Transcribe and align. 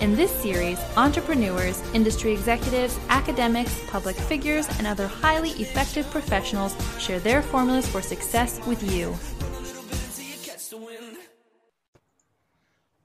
In 0.00 0.14
this 0.14 0.30
series, 0.30 0.78
entrepreneurs, 0.96 1.82
industry 1.92 2.30
executives, 2.30 2.96
academics, 3.08 3.76
public 3.88 4.14
figures, 4.14 4.68
and 4.78 4.86
other 4.86 5.08
highly 5.08 5.50
effective 5.50 6.08
professionals 6.12 6.76
share 7.00 7.18
their 7.18 7.42
formulas 7.42 7.88
for 7.88 8.00
success 8.00 8.64
with 8.64 8.80
you. 8.92 9.12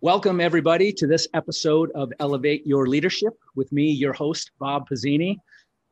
Welcome, 0.01 0.39
everybody, 0.39 0.93
to 0.93 1.07
this 1.07 1.27
episode 1.33 1.89
of 1.95 2.13
Elevate 2.19 2.67
Your 2.67 2.85
Leadership 2.85 3.33
with 3.55 3.71
me, 3.71 3.89
your 3.89 4.13
host, 4.13 4.51
Bob 4.59 4.87
Pizzini. 4.87 5.37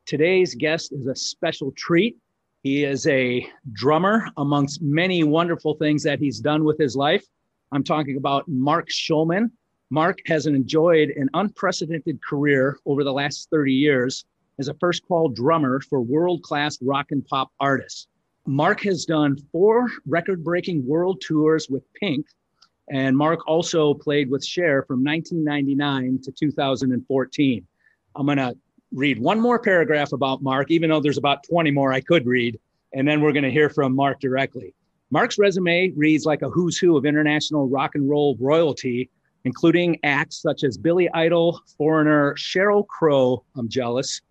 Today's 0.06 0.54
guest 0.54 0.92
is 0.92 1.08
a 1.08 1.16
special 1.16 1.72
treat. 1.76 2.16
He 2.62 2.84
is 2.84 3.08
a 3.08 3.48
drummer, 3.74 4.28
amongst 4.38 4.84
many 4.84 5.24
wonderful 5.24 5.74
things 5.74 6.04
that 6.04 6.20
he's 6.20 6.40
done 6.40 6.64
with 6.64 6.78
his 6.78 6.96
life. 6.96 7.26
I'm 7.72 7.84
talking 7.84 8.18
about 8.18 8.48
Mark 8.48 8.90
Schulman. 8.90 9.50
Mark 9.94 10.20
has 10.26 10.46
enjoyed 10.46 11.10
an 11.10 11.30
unprecedented 11.34 12.24
career 12.24 12.80
over 12.86 13.04
the 13.04 13.12
last 13.12 13.50
30 13.50 13.74
years 13.74 14.24
as 14.58 14.70
a 14.70 14.74
first 14.76 15.06
call 15.06 15.28
drummer 15.28 15.82
for 15.82 16.00
world 16.00 16.42
class 16.44 16.82
rock 16.82 17.08
and 17.12 17.26
pop 17.28 17.52
artists. 17.60 18.08
Mark 18.48 18.80
has 18.84 19.04
done 19.04 19.36
four 19.52 19.90
record 20.08 20.46
breaking 20.46 20.88
world 20.88 21.20
tours 21.20 21.68
with 21.70 21.84
Pink, 21.94 22.26
and 22.90 23.18
Mark 23.18 23.46
also 23.50 23.94
played 23.94 24.32
with 24.32 24.46
Cher 24.46 24.84
from 24.84 25.04
1999 25.04 26.22
to 26.24 26.32
2014. 26.32 27.68
I'm 28.16 28.26
going 28.26 28.38
to 28.38 28.56
read 28.94 29.20
one 29.20 29.42
more 29.42 29.60
paragraph 29.60 30.14
about 30.14 30.42
Mark, 30.42 30.72
even 30.72 30.90
though 30.90 31.02
there's 31.02 31.18
about 31.18 31.44
20 31.44 31.70
more 31.72 31.92
I 31.92 32.00
could 32.00 32.26
read, 32.26 32.58
and 32.94 33.06
then 33.06 33.20
we're 33.20 33.34
going 33.34 33.44
to 33.44 33.52
hear 33.52 33.70
from 33.70 33.94
Mark 33.94 34.22
directly. 34.22 34.74
Mark's 35.10 35.38
resume 35.38 35.92
reads 35.98 36.26
like 36.26 36.44
a 36.44 36.50
who's 36.50 36.78
who 36.78 36.96
of 36.96 37.06
international 37.06 37.68
rock 37.68 37.96
and 37.96 38.10
roll 38.10 38.38
royalty, 38.40 39.10
including 39.46 40.00
acts 40.04 40.42
such 40.42 40.64
as 40.64 40.78
Billy 40.78 41.10
Idol, 41.14 41.60
Foreigner, 41.78 42.36
Sheryl 42.36 42.86
Crow, 42.88 43.44
I'm 43.58 43.70
jealous, 43.70 44.22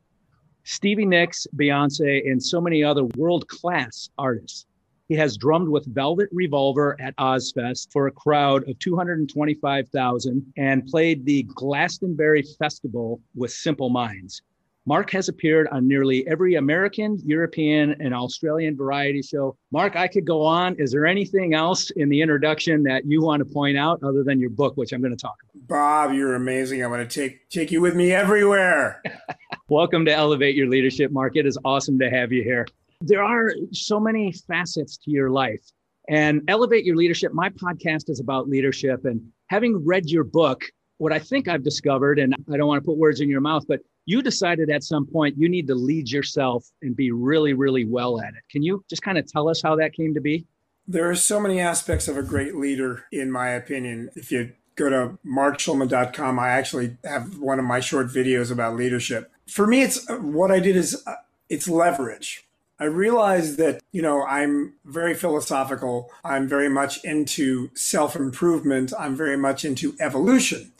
Stevie 0.64 1.06
Nicks, 1.06 1.46
Beyonce, 1.56 2.30
and 2.30 2.42
so 2.42 2.60
many 2.60 2.84
other 2.84 3.04
world 3.16 3.48
class 3.48 4.08
artists. 4.18 4.66
He 5.08 5.16
has 5.16 5.36
drummed 5.36 5.68
with 5.68 5.92
Velvet 5.92 6.28
Revolver 6.30 6.96
at 7.00 7.16
Ozzfest 7.16 7.90
for 7.90 8.06
a 8.06 8.12
crowd 8.12 8.68
of 8.68 8.78
225,000 8.78 10.52
and 10.56 10.86
played 10.86 11.24
the 11.24 11.42
Glastonbury 11.54 12.44
Festival 12.60 13.20
with 13.34 13.50
Simple 13.50 13.90
Minds. 13.90 14.42
Mark 14.90 15.08
has 15.12 15.28
appeared 15.28 15.68
on 15.70 15.86
nearly 15.86 16.26
every 16.26 16.56
American, 16.56 17.16
European, 17.24 17.94
and 18.00 18.12
Australian 18.12 18.76
variety 18.76 19.22
show. 19.22 19.56
Mark, 19.70 19.94
I 19.94 20.08
could 20.08 20.24
go 20.24 20.42
on. 20.42 20.74
Is 20.80 20.90
there 20.90 21.06
anything 21.06 21.54
else 21.54 21.90
in 21.90 22.08
the 22.08 22.20
introduction 22.20 22.82
that 22.82 23.04
you 23.06 23.22
want 23.22 23.38
to 23.38 23.44
point 23.44 23.78
out 23.78 24.02
other 24.02 24.24
than 24.24 24.40
your 24.40 24.50
book, 24.50 24.76
which 24.76 24.90
I'm 24.90 25.00
going 25.00 25.16
to 25.16 25.16
talk 25.16 25.36
about? 25.44 25.68
Bob, 25.68 26.12
you're 26.12 26.34
amazing. 26.34 26.82
I'm 26.82 26.90
going 26.90 27.06
to 27.06 27.20
take 27.20 27.48
take 27.50 27.70
you 27.70 27.80
with 27.80 27.94
me 27.94 28.10
everywhere. 28.10 29.00
Welcome 29.68 30.04
to 30.06 30.12
Elevate 30.12 30.56
Your 30.56 30.66
Leadership, 30.66 31.12
Mark. 31.12 31.36
It 31.36 31.46
is 31.46 31.56
awesome 31.64 31.96
to 32.00 32.10
have 32.10 32.32
you 32.32 32.42
here. 32.42 32.66
There 33.00 33.22
are 33.22 33.54
so 33.70 34.00
many 34.00 34.32
facets 34.32 34.96
to 35.04 35.12
your 35.12 35.30
life. 35.30 35.62
And 36.08 36.42
Elevate 36.48 36.84
Your 36.84 36.96
Leadership, 36.96 37.32
my 37.32 37.50
podcast 37.50 38.10
is 38.10 38.18
about 38.18 38.48
leadership. 38.48 39.04
And 39.04 39.22
having 39.50 39.86
read 39.86 40.10
your 40.10 40.24
book, 40.24 40.64
what 40.98 41.12
I 41.12 41.20
think 41.20 41.46
I've 41.46 41.62
discovered, 41.62 42.18
and 42.18 42.34
I 42.52 42.56
don't 42.56 42.66
want 42.66 42.82
to 42.82 42.84
put 42.84 42.96
words 42.96 43.20
in 43.20 43.28
your 43.30 43.40
mouth, 43.40 43.64
but 43.68 43.82
you 44.06 44.22
decided 44.22 44.70
at 44.70 44.82
some 44.82 45.06
point 45.06 45.36
you 45.38 45.48
need 45.48 45.66
to 45.68 45.74
lead 45.74 46.10
yourself 46.10 46.66
and 46.82 46.96
be 46.96 47.12
really, 47.12 47.52
really 47.52 47.84
well 47.84 48.20
at 48.20 48.30
it. 48.30 48.42
Can 48.50 48.62
you 48.62 48.84
just 48.88 49.02
kind 49.02 49.18
of 49.18 49.26
tell 49.26 49.48
us 49.48 49.60
how 49.62 49.76
that 49.76 49.92
came 49.92 50.14
to 50.14 50.20
be? 50.20 50.46
There 50.86 51.08
are 51.08 51.14
so 51.14 51.38
many 51.38 51.60
aspects 51.60 52.08
of 52.08 52.16
a 52.16 52.22
great 52.22 52.56
leader, 52.56 53.04
in 53.12 53.30
my 53.30 53.50
opinion. 53.50 54.10
If 54.16 54.32
you 54.32 54.52
go 54.74 54.90
to 54.90 55.18
markschulman.com, 55.24 56.38
I 56.38 56.48
actually 56.48 56.96
have 57.04 57.38
one 57.38 57.58
of 57.58 57.64
my 57.64 57.80
short 57.80 58.08
videos 58.08 58.50
about 58.50 58.76
leadership. 58.76 59.30
For 59.46 59.66
me, 59.66 59.82
it's 59.82 60.08
what 60.08 60.50
I 60.50 60.58
did 60.58 60.76
is 60.76 61.02
uh, 61.06 61.14
it's 61.48 61.68
leverage. 61.68 62.46
I 62.80 62.84
realized 62.84 63.58
that, 63.58 63.82
you 63.92 64.00
know, 64.00 64.24
I'm 64.24 64.72
very 64.86 65.14
philosophical. 65.14 66.10
I'm 66.24 66.48
very 66.48 66.70
much 66.70 67.04
into 67.04 67.70
self 67.74 68.16
improvement. 68.16 68.92
I'm 68.98 69.14
very 69.14 69.36
much 69.36 69.66
into 69.66 69.94
evolution. 70.00 70.72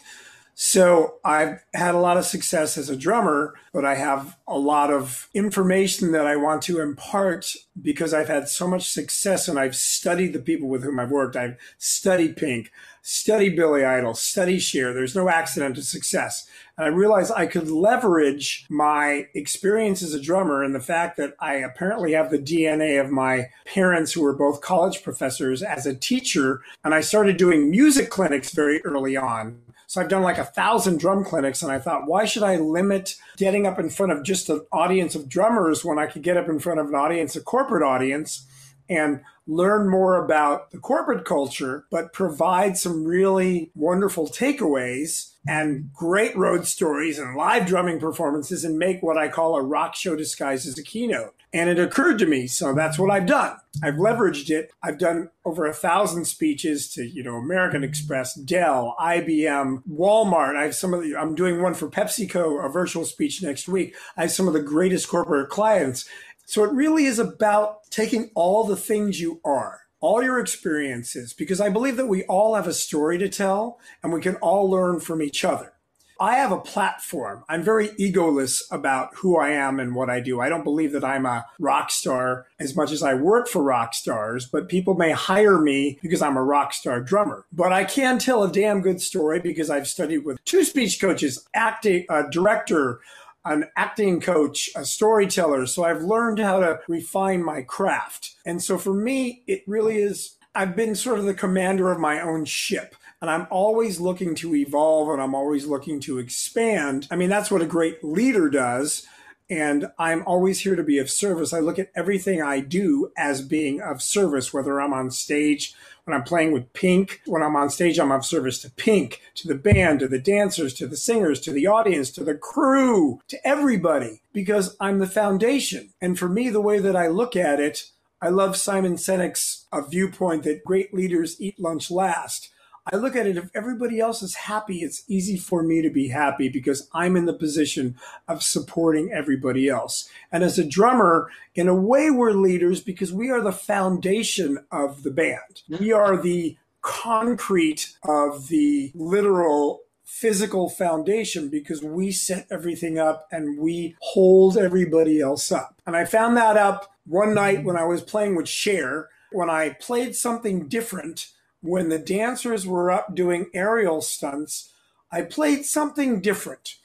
So 0.62 1.14
I've 1.24 1.64
had 1.72 1.94
a 1.94 2.00
lot 2.00 2.18
of 2.18 2.26
success 2.26 2.76
as 2.76 2.90
a 2.90 2.96
drummer, 2.96 3.54
but 3.72 3.86
I 3.86 3.94
have 3.94 4.36
a 4.46 4.58
lot 4.58 4.92
of 4.92 5.30
information 5.32 6.12
that 6.12 6.26
I 6.26 6.36
want 6.36 6.60
to 6.64 6.82
impart 6.82 7.54
because 7.80 8.12
I've 8.12 8.28
had 8.28 8.46
so 8.46 8.68
much 8.68 8.90
success 8.90 9.48
and 9.48 9.58
I've 9.58 9.74
studied 9.74 10.34
the 10.34 10.38
people 10.38 10.68
with 10.68 10.82
whom 10.82 11.00
I've 11.00 11.10
worked. 11.10 11.34
I've 11.34 11.56
studied 11.78 12.36
Pink, 12.36 12.70
studied 13.00 13.56
Billy 13.56 13.86
Idol, 13.86 14.12
studied 14.12 14.60
Cher. 14.60 14.92
There's 14.92 15.16
no 15.16 15.30
accident 15.30 15.76
to 15.76 15.82
success. 15.82 16.46
And 16.76 16.84
I 16.84 16.88
realized 16.88 17.32
I 17.34 17.46
could 17.46 17.70
leverage 17.70 18.66
my 18.68 19.28
experience 19.32 20.02
as 20.02 20.12
a 20.12 20.20
drummer 20.20 20.62
and 20.62 20.74
the 20.74 20.80
fact 20.80 21.16
that 21.16 21.36
I 21.40 21.54
apparently 21.54 22.12
have 22.12 22.30
the 22.30 22.38
DNA 22.38 23.02
of 23.02 23.10
my 23.10 23.48
parents 23.64 24.12
who 24.12 24.20
were 24.20 24.36
both 24.36 24.60
college 24.60 25.02
professors 25.02 25.62
as 25.62 25.86
a 25.86 25.94
teacher. 25.94 26.60
And 26.84 26.92
I 26.92 27.00
started 27.00 27.38
doing 27.38 27.70
music 27.70 28.10
clinics 28.10 28.52
very 28.52 28.84
early 28.84 29.16
on. 29.16 29.62
So 29.90 30.00
I've 30.00 30.08
done 30.08 30.22
like 30.22 30.38
a 30.38 30.44
thousand 30.44 31.00
drum 31.00 31.24
clinics, 31.24 31.64
and 31.64 31.72
I 31.72 31.80
thought, 31.80 32.06
why 32.06 32.24
should 32.24 32.44
I 32.44 32.58
limit 32.58 33.16
getting 33.36 33.66
up 33.66 33.76
in 33.80 33.90
front 33.90 34.12
of 34.12 34.22
just 34.22 34.48
an 34.48 34.60
audience 34.70 35.16
of 35.16 35.28
drummers 35.28 35.84
when 35.84 35.98
I 35.98 36.06
could 36.06 36.22
get 36.22 36.36
up 36.36 36.48
in 36.48 36.60
front 36.60 36.78
of 36.78 36.86
an 36.86 36.94
audience, 36.94 37.34
a 37.34 37.40
corporate 37.40 37.82
audience, 37.82 38.46
and 38.88 39.20
learn 39.48 39.90
more 39.90 40.24
about 40.24 40.70
the 40.70 40.78
corporate 40.78 41.24
culture, 41.24 41.86
but 41.90 42.12
provide 42.12 42.78
some 42.78 43.04
really 43.04 43.72
wonderful 43.74 44.28
takeaways 44.28 45.29
and 45.46 45.92
great 45.92 46.36
road 46.36 46.66
stories 46.66 47.18
and 47.18 47.36
live 47.36 47.66
drumming 47.66 47.98
performances 47.98 48.64
and 48.64 48.78
make 48.78 49.02
what 49.02 49.16
I 49.16 49.28
call 49.28 49.56
a 49.56 49.62
rock 49.62 49.94
show 49.94 50.14
disguised 50.14 50.68
as 50.68 50.78
a 50.78 50.82
keynote. 50.82 51.34
And 51.52 51.68
it 51.68 51.80
occurred 51.80 52.18
to 52.20 52.26
me, 52.26 52.46
so 52.46 52.72
that's 52.74 52.98
what 52.98 53.10
I've 53.10 53.26
done. 53.26 53.56
I've 53.82 53.94
leveraged 53.94 54.50
it. 54.50 54.70
I've 54.82 54.98
done 54.98 55.30
over 55.44 55.66
a 55.66 55.72
thousand 55.72 56.26
speeches 56.26 56.92
to, 56.92 57.04
you 57.04 57.24
know, 57.24 57.34
American 57.34 57.82
Express, 57.82 58.34
Dell, 58.34 58.94
IBM, 59.00 59.82
Walmart. 59.90 60.56
I 60.56 60.64
have 60.64 60.76
some 60.76 60.94
of 60.94 61.02
the, 61.02 61.16
I'm 61.16 61.34
doing 61.34 61.60
one 61.60 61.74
for 61.74 61.88
PepsiCo, 61.88 62.64
a 62.64 62.68
virtual 62.68 63.04
speech 63.04 63.42
next 63.42 63.66
week. 63.66 63.96
I 64.16 64.22
have 64.22 64.32
some 64.32 64.46
of 64.46 64.54
the 64.54 64.62
greatest 64.62 65.08
corporate 65.08 65.48
clients. 65.48 66.08
So 66.46 66.62
it 66.64 66.72
really 66.72 67.04
is 67.04 67.18
about 67.18 67.90
taking 67.90 68.30
all 68.34 68.64
the 68.64 68.76
things 68.76 69.20
you 69.20 69.40
are, 69.44 69.80
all 70.00 70.22
your 70.22 70.40
experiences, 70.40 71.32
because 71.32 71.60
I 71.60 71.68
believe 71.68 71.96
that 71.96 72.06
we 72.06 72.24
all 72.24 72.54
have 72.54 72.66
a 72.66 72.72
story 72.72 73.18
to 73.18 73.28
tell 73.28 73.78
and 74.02 74.12
we 74.12 74.20
can 74.20 74.36
all 74.36 74.68
learn 74.68 75.00
from 75.00 75.22
each 75.22 75.44
other. 75.44 75.74
I 76.20 76.34
have 76.34 76.52
a 76.52 76.60
platform. 76.60 77.44
I'm 77.48 77.62
very 77.62 77.88
egoless 77.88 78.60
about 78.70 79.14
who 79.16 79.38
I 79.38 79.52
am 79.52 79.80
and 79.80 79.94
what 79.94 80.10
I 80.10 80.20
do. 80.20 80.38
I 80.38 80.50
don't 80.50 80.64
believe 80.64 80.92
that 80.92 81.02
I'm 81.02 81.24
a 81.24 81.46
rock 81.58 81.90
star 81.90 82.46
as 82.58 82.76
much 82.76 82.92
as 82.92 83.02
I 83.02 83.14
work 83.14 83.48
for 83.48 83.62
rock 83.62 83.94
stars, 83.94 84.44
but 84.44 84.68
people 84.68 84.92
may 84.92 85.12
hire 85.12 85.58
me 85.58 85.98
because 86.02 86.20
I'm 86.20 86.36
a 86.36 86.44
rock 86.44 86.74
star 86.74 87.00
drummer. 87.00 87.46
But 87.50 87.72
I 87.72 87.84
can 87.84 88.18
tell 88.18 88.42
a 88.42 88.52
damn 88.52 88.82
good 88.82 89.00
story 89.00 89.40
because 89.40 89.70
I've 89.70 89.88
studied 89.88 90.26
with 90.26 90.44
two 90.44 90.62
speech 90.62 91.00
coaches, 91.00 91.42
acting, 91.54 92.04
a 92.10 92.28
director, 92.28 93.00
an 93.44 93.64
acting 93.76 94.20
coach, 94.20 94.68
a 94.76 94.84
storyteller. 94.84 95.66
So 95.66 95.84
I've 95.84 96.02
learned 96.02 96.38
how 96.38 96.60
to 96.60 96.80
refine 96.88 97.42
my 97.42 97.62
craft. 97.62 98.36
And 98.44 98.62
so 98.62 98.76
for 98.78 98.92
me, 98.92 99.42
it 99.46 99.62
really 99.66 99.98
is, 99.98 100.36
I've 100.54 100.76
been 100.76 100.94
sort 100.94 101.18
of 101.18 101.24
the 101.24 101.34
commander 101.34 101.90
of 101.90 101.98
my 101.98 102.20
own 102.20 102.44
ship. 102.44 102.94
And 103.22 103.30
I'm 103.30 103.46
always 103.50 104.00
looking 104.00 104.34
to 104.36 104.54
evolve 104.54 105.10
and 105.10 105.20
I'm 105.20 105.34
always 105.34 105.66
looking 105.66 106.00
to 106.00 106.18
expand. 106.18 107.06
I 107.10 107.16
mean, 107.16 107.28
that's 107.28 107.50
what 107.50 107.62
a 107.62 107.66
great 107.66 108.02
leader 108.02 108.48
does. 108.48 109.06
and 109.50 109.90
I'm 109.98 110.22
always 110.26 110.60
here 110.60 110.76
to 110.76 110.84
be 110.84 110.98
of 110.98 111.10
service. 111.10 111.52
I 111.52 111.58
look 111.58 111.78
at 111.78 111.90
everything 111.96 112.40
I 112.40 112.60
do 112.60 113.10
as 113.18 113.42
being 113.42 113.80
of 113.80 114.00
service, 114.00 114.54
whether 114.54 114.80
I'm 114.80 114.92
on 114.92 115.10
stage, 115.10 115.74
when 116.10 116.18
I'm 116.18 116.24
playing 116.26 116.50
with 116.50 116.72
Pink, 116.72 117.20
when 117.24 117.40
I'm 117.40 117.54
on 117.54 117.70
stage, 117.70 118.00
I'm 118.00 118.10
of 118.10 118.26
service 118.26 118.58
to 118.62 118.70
Pink, 118.70 119.20
to 119.36 119.46
the 119.46 119.54
band, 119.54 120.00
to 120.00 120.08
the 120.08 120.18
dancers, 120.18 120.74
to 120.74 120.88
the 120.88 120.96
singers, 120.96 121.38
to 121.42 121.52
the 121.52 121.68
audience, 121.68 122.10
to 122.10 122.24
the 122.24 122.34
crew, 122.34 123.20
to 123.28 123.38
everybody, 123.46 124.20
because 124.32 124.76
I'm 124.80 124.98
the 124.98 125.06
foundation. 125.06 125.90
And 126.00 126.18
for 126.18 126.28
me, 126.28 126.50
the 126.50 126.60
way 126.60 126.80
that 126.80 126.96
I 126.96 127.06
look 127.06 127.36
at 127.36 127.60
it, 127.60 127.84
I 128.20 128.28
love 128.30 128.56
Simon 128.56 128.96
Sinek's 128.96 129.66
viewpoint 129.88 130.42
that 130.42 130.64
great 130.64 130.92
leaders 130.92 131.40
eat 131.40 131.60
lunch 131.60 131.92
last. 131.92 132.50
I 132.92 132.96
look 132.96 133.14
at 133.14 133.26
it 133.26 133.36
if 133.36 133.50
everybody 133.54 134.00
else 134.00 134.20
is 134.22 134.34
happy, 134.34 134.78
it's 134.78 135.04
easy 135.06 135.36
for 135.36 135.62
me 135.62 135.80
to 135.80 135.90
be 135.90 136.08
happy 136.08 136.48
because 136.48 136.88
I'm 136.92 137.16
in 137.16 137.26
the 137.26 137.32
position 137.32 137.96
of 138.26 138.42
supporting 138.42 139.12
everybody 139.12 139.68
else. 139.68 140.08
And 140.32 140.42
as 140.42 140.58
a 140.58 140.64
drummer, 140.64 141.30
in 141.54 141.68
a 141.68 141.74
way, 141.74 142.10
we're 142.10 142.32
leaders 142.32 142.80
because 142.80 143.12
we 143.12 143.30
are 143.30 143.40
the 143.40 143.52
foundation 143.52 144.58
of 144.72 145.04
the 145.04 145.10
band. 145.10 145.62
We 145.68 145.92
are 145.92 146.16
the 146.16 146.56
concrete 146.82 147.94
of 148.02 148.48
the 148.48 148.90
literal 148.94 149.82
physical 150.04 150.68
foundation 150.68 151.48
because 151.48 151.84
we 151.84 152.10
set 152.10 152.46
everything 152.50 152.98
up 152.98 153.28
and 153.30 153.58
we 153.58 153.94
hold 154.00 154.58
everybody 154.58 155.20
else 155.20 155.52
up. 155.52 155.80
And 155.86 155.96
I 155.96 156.04
found 156.04 156.36
that 156.36 156.56
up 156.56 156.92
one 157.06 157.34
night 157.34 157.62
when 157.62 157.76
I 157.76 157.84
was 157.84 158.02
playing 158.02 158.34
with 158.34 158.48
Cher, 158.48 159.08
when 159.30 159.48
I 159.48 159.70
played 159.80 160.16
something 160.16 160.66
different 160.66 161.28
when 161.62 161.88
the 161.88 161.98
dancers 161.98 162.66
were 162.66 162.90
up 162.90 163.14
doing 163.14 163.50
aerial 163.54 164.00
stunts, 164.00 164.72
I 165.12 165.22
played 165.22 165.64
something 165.64 166.20
different. 166.20 166.76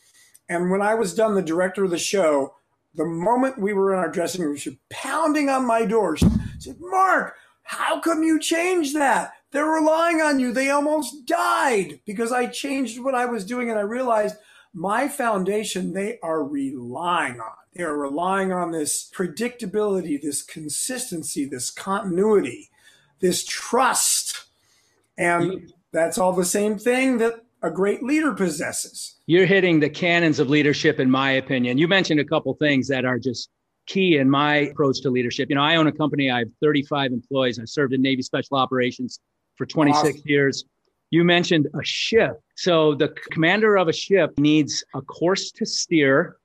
And 0.49 0.69
when 0.69 0.81
I 0.81 0.95
was 0.95 1.15
done, 1.15 1.35
the 1.35 1.41
director 1.41 1.83
of 1.85 1.91
the 1.91 1.97
show, 1.97 2.55
the 2.93 3.05
moment 3.05 3.59
we 3.59 3.73
were 3.73 3.93
in 3.93 3.99
our 3.99 4.11
dressing 4.11 4.43
room, 4.43 4.55
she 4.55 4.69
was 4.69 4.77
pounding 4.89 5.49
on 5.49 5.65
my 5.65 5.85
door. 5.85 6.17
She 6.17 6.27
said, 6.59 6.77
Mark, 6.79 7.35
how 7.63 7.99
come 7.99 8.23
you 8.23 8.39
changed 8.39 8.95
that? 8.95 9.33
They're 9.51 9.65
relying 9.65 10.21
on 10.21 10.39
you. 10.39 10.51
They 10.51 10.69
almost 10.69 11.25
died 11.25 11.99
because 12.05 12.31
I 12.31 12.47
changed 12.47 12.99
what 12.99 13.15
I 13.15 13.25
was 13.25 13.45
doing. 13.45 13.69
And 13.69 13.79
I 13.79 13.83
realized 13.83 14.35
my 14.73 15.07
foundation, 15.07 15.93
they 15.93 16.19
are 16.21 16.43
relying 16.43 17.39
on. 17.39 17.51
They 17.73 17.83
are 17.83 17.97
relying 17.97 18.51
on 18.51 18.71
this 18.71 19.09
predictability, 19.13 20.21
this 20.21 20.41
consistency, 20.41 21.45
this 21.45 21.69
continuity, 21.69 22.69
this 23.19 23.43
trust 23.45 24.14
and 25.17 25.71
that's 25.93 26.17
all 26.17 26.33
the 26.33 26.45
same 26.45 26.77
thing 26.77 27.17
that 27.19 27.35
a 27.61 27.71
great 27.71 28.03
leader 28.03 28.33
possesses. 28.33 29.15
You're 29.25 29.45
hitting 29.45 29.79
the 29.79 29.89
canons 29.89 30.39
of 30.39 30.49
leadership, 30.49 30.99
in 30.99 31.09
my 31.09 31.31
opinion. 31.31 31.77
You 31.77 31.87
mentioned 31.87 32.19
a 32.19 32.25
couple 32.25 32.53
things 32.55 32.87
that 32.89 33.05
are 33.05 33.17
just 33.17 33.49
key 33.87 34.17
in 34.17 34.29
my 34.29 34.55
approach 34.57 35.01
to 35.01 35.09
leadership. 35.09 35.49
You 35.49 35.55
know, 35.55 35.63
I 35.63 35.75
own 35.75 35.87
a 35.87 35.91
company, 35.91 36.29
I 36.29 36.39
have 36.39 36.49
35 36.61 37.11
employees. 37.11 37.59
I 37.59 37.65
served 37.65 37.93
in 37.93 38.01
Navy 38.01 38.21
Special 38.21 38.57
Operations 38.57 39.19
for 39.55 39.65
26 39.65 39.97
awesome. 39.97 40.21
years. 40.25 40.65
You 41.11 41.23
mentioned 41.23 41.67
a 41.73 41.83
ship. 41.83 42.39
So 42.55 42.95
the 42.95 43.09
commander 43.31 43.77
of 43.77 43.87
a 43.87 43.93
ship 43.93 44.31
needs 44.37 44.83
a 44.95 45.01
course 45.01 45.51
to 45.51 45.65
steer 45.65 46.37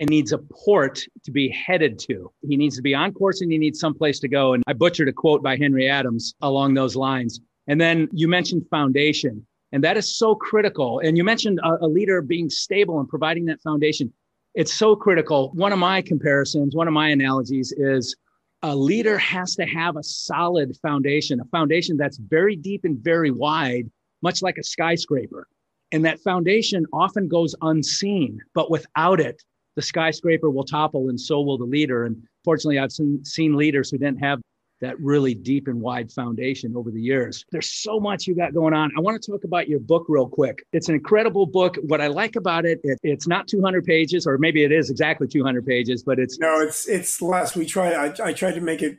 and 0.00 0.08
needs 0.08 0.32
a 0.32 0.38
port 0.38 1.00
to 1.24 1.30
be 1.30 1.48
headed 1.48 1.98
to. 2.00 2.30
He 2.46 2.56
needs 2.56 2.76
to 2.76 2.82
be 2.82 2.94
on 2.94 3.12
course 3.12 3.40
and 3.40 3.50
he 3.50 3.58
needs 3.58 3.80
someplace 3.80 4.20
to 4.20 4.28
go. 4.28 4.54
And 4.54 4.62
I 4.66 4.72
butchered 4.72 5.08
a 5.08 5.12
quote 5.12 5.42
by 5.42 5.56
Henry 5.56 5.88
Adams 5.88 6.34
along 6.40 6.74
those 6.74 6.94
lines. 6.94 7.40
And 7.68 7.80
then 7.80 8.08
you 8.12 8.26
mentioned 8.28 8.66
foundation, 8.70 9.46
and 9.72 9.84
that 9.84 9.96
is 9.96 10.16
so 10.16 10.34
critical. 10.34 11.00
And 11.00 11.16
you 11.16 11.22
mentioned 11.22 11.60
a, 11.62 11.84
a 11.84 11.86
leader 11.86 12.22
being 12.22 12.50
stable 12.50 12.98
and 12.98 13.08
providing 13.08 13.44
that 13.46 13.60
foundation. 13.60 14.12
It's 14.54 14.72
so 14.72 14.96
critical. 14.96 15.52
One 15.54 15.72
of 15.72 15.78
my 15.78 16.02
comparisons, 16.02 16.74
one 16.74 16.88
of 16.88 16.94
my 16.94 17.10
analogies 17.10 17.72
is 17.76 18.16
a 18.62 18.74
leader 18.74 19.18
has 19.18 19.54
to 19.56 19.66
have 19.66 19.96
a 19.96 20.02
solid 20.02 20.76
foundation, 20.82 21.40
a 21.40 21.44
foundation 21.44 21.96
that's 21.96 22.16
very 22.16 22.56
deep 22.56 22.84
and 22.84 22.98
very 22.98 23.30
wide, 23.30 23.88
much 24.22 24.42
like 24.42 24.58
a 24.58 24.64
skyscraper. 24.64 25.46
And 25.92 26.04
that 26.04 26.20
foundation 26.20 26.86
often 26.92 27.28
goes 27.28 27.54
unseen, 27.62 28.40
but 28.54 28.70
without 28.70 29.20
it, 29.20 29.42
the 29.76 29.82
skyscraper 29.82 30.50
will 30.50 30.64
topple 30.64 31.08
and 31.08 31.20
so 31.20 31.40
will 31.40 31.56
the 31.56 31.64
leader. 31.64 32.04
And 32.04 32.20
fortunately, 32.44 32.78
I've 32.78 32.92
seen, 32.92 33.24
seen 33.24 33.56
leaders 33.56 33.90
who 33.90 33.98
didn't 33.98 34.18
have 34.18 34.40
that 34.80 34.98
really 35.00 35.34
deep 35.34 35.68
and 35.68 35.80
wide 35.80 36.10
foundation 36.12 36.76
over 36.76 36.90
the 36.90 37.00
years. 37.00 37.44
There's 37.50 37.70
so 37.70 37.98
much 37.98 38.26
you 38.26 38.34
got 38.34 38.54
going 38.54 38.74
on. 38.74 38.90
I 38.96 39.00
want 39.00 39.20
to 39.20 39.30
talk 39.30 39.44
about 39.44 39.68
your 39.68 39.80
book 39.80 40.06
real 40.08 40.28
quick. 40.28 40.64
It's 40.72 40.88
an 40.88 40.94
incredible 40.94 41.46
book. 41.46 41.76
What 41.82 42.00
I 42.00 42.06
like 42.08 42.36
about 42.36 42.64
it, 42.64 42.80
it 42.82 42.98
it's 43.02 43.26
not 43.26 43.48
200 43.48 43.84
pages, 43.84 44.26
or 44.26 44.38
maybe 44.38 44.64
it 44.64 44.72
is 44.72 44.90
exactly 44.90 45.26
200 45.26 45.66
pages, 45.66 46.02
but 46.02 46.18
it's 46.18 46.38
no, 46.38 46.60
it's 46.60 46.88
it's 46.88 47.20
less. 47.20 47.56
We 47.56 47.66
try. 47.66 47.92
I, 47.92 48.14
I 48.22 48.32
tried 48.32 48.54
to 48.54 48.60
make 48.60 48.82
it. 48.82 48.98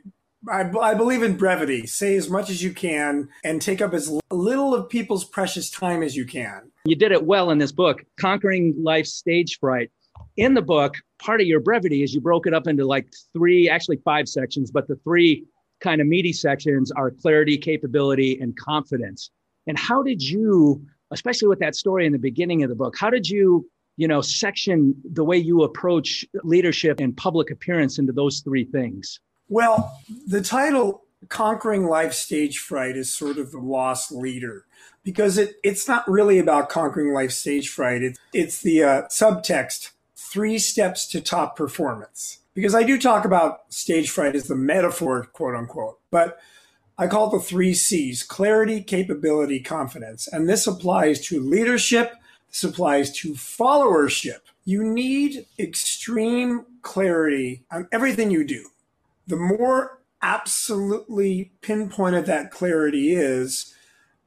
I, 0.50 0.70
I 0.80 0.94
believe 0.94 1.22
in 1.22 1.36
brevity. 1.36 1.86
Say 1.86 2.16
as 2.16 2.30
much 2.30 2.48
as 2.48 2.62
you 2.62 2.72
can 2.72 3.28
and 3.44 3.60
take 3.60 3.82
up 3.82 3.92
as 3.92 4.10
little 4.30 4.74
of 4.74 4.88
people's 4.88 5.24
precious 5.24 5.68
time 5.68 6.02
as 6.02 6.16
you 6.16 6.24
can. 6.24 6.70
You 6.86 6.96
did 6.96 7.12
it 7.12 7.24
well 7.24 7.50
in 7.50 7.58
this 7.58 7.72
book, 7.72 8.04
Conquering 8.16 8.74
Life's 8.78 9.12
Stage 9.12 9.58
Fright 9.58 9.90
in 10.36 10.54
the 10.54 10.62
book, 10.62 10.94
part 11.18 11.40
of 11.40 11.46
your 11.46 11.60
brevity 11.60 12.02
is 12.02 12.14
you 12.14 12.20
broke 12.20 12.46
it 12.46 12.54
up 12.54 12.66
into 12.66 12.86
like 12.86 13.12
three, 13.34 13.68
actually 13.68 13.98
five 13.98 14.28
sections, 14.28 14.70
but 14.70 14.88
the 14.88 14.96
three 15.04 15.44
kind 15.80 16.00
of 16.00 16.06
meaty 16.06 16.32
sections 16.32 16.90
are 16.92 17.10
clarity, 17.10 17.58
capability, 17.58 18.38
and 18.40 18.56
confidence. 18.56 19.30
And 19.66 19.78
how 19.78 20.02
did 20.02 20.22
you, 20.22 20.84
especially 21.10 21.48
with 21.48 21.58
that 21.60 21.74
story 21.74 22.06
in 22.06 22.12
the 22.12 22.18
beginning 22.18 22.62
of 22.62 22.68
the 22.68 22.74
book, 22.74 22.96
how 22.98 23.10
did 23.10 23.28
you, 23.28 23.68
you 23.96 24.08
know, 24.08 24.20
section 24.20 24.94
the 25.04 25.24
way 25.24 25.36
you 25.36 25.62
approach 25.62 26.24
leadership 26.44 27.00
and 27.00 27.16
public 27.16 27.50
appearance 27.50 27.98
into 27.98 28.12
those 28.12 28.40
three 28.40 28.64
things? 28.64 29.20
Well, 29.48 29.92
the 30.26 30.40
title 30.40 31.02
Conquering 31.28 31.86
Life 31.86 32.14
Stage 32.14 32.58
Fright 32.58 32.96
is 32.96 33.14
sort 33.14 33.38
of 33.38 33.50
the 33.50 33.58
lost 33.58 34.12
leader 34.12 34.64
because 35.02 35.38
it, 35.38 35.56
it's 35.62 35.88
not 35.88 36.08
really 36.08 36.38
about 36.38 36.68
conquering 36.68 37.12
life 37.12 37.32
stage 37.32 37.68
fright. 37.68 38.02
It, 38.02 38.18
it's 38.32 38.62
the 38.62 38.82
uh, 38.82 39.02
subtext, 39.04 39.90
three 40.30 40.58
steps 40.58 41.06
to 41.08 41.20
top 41.20 41.56
performance 41.56 42.38
because 42.54 42.74
I 42.74 42.82
do 42.82 42.98
talk 42.98 43.24
about 43.24 43.72
stage 43.72 44.10
fright 44.10 44.36
as 44.36 44.46
the 44.48 44.54
metaphor, 44.54 45.24
quote 45.32 45.54
unquote, 45.56 45.98
but 46.10 46.38
I 46.96 47.06
call 47.06 47.28
it 47.28 47.38
the 47.38 47.44
three 47.44 47.74
C's 47.74 48.22
clarity, 48.22 48.82
capability, 48.82 49.60
confidence. 49.60 50.28
And 50.28 50.48
this 50.48 50.66
applies 50.66 51.26
to 51.26 51.40
leadership, 51.40 52.14
this 52.48 52.62
applies 52.62 53.10
to 53.18 53.32
followership. 53.32 54.40
You 54.64 54.84
need 54.84 55.46
extreme 55.58 56.66
clarity 56.82 57.64
on 57.70 57.88
everything 57.90 58.30
you 58.30 58.44
do. 58.44 58.66
The 59.26 59.36
more 59.36 60.02
absolutely 60.22 61.52
pinpointed 61.62 62.26
that 62.26 62.50
clarity 62.50 63.14
is, 63.14 63.74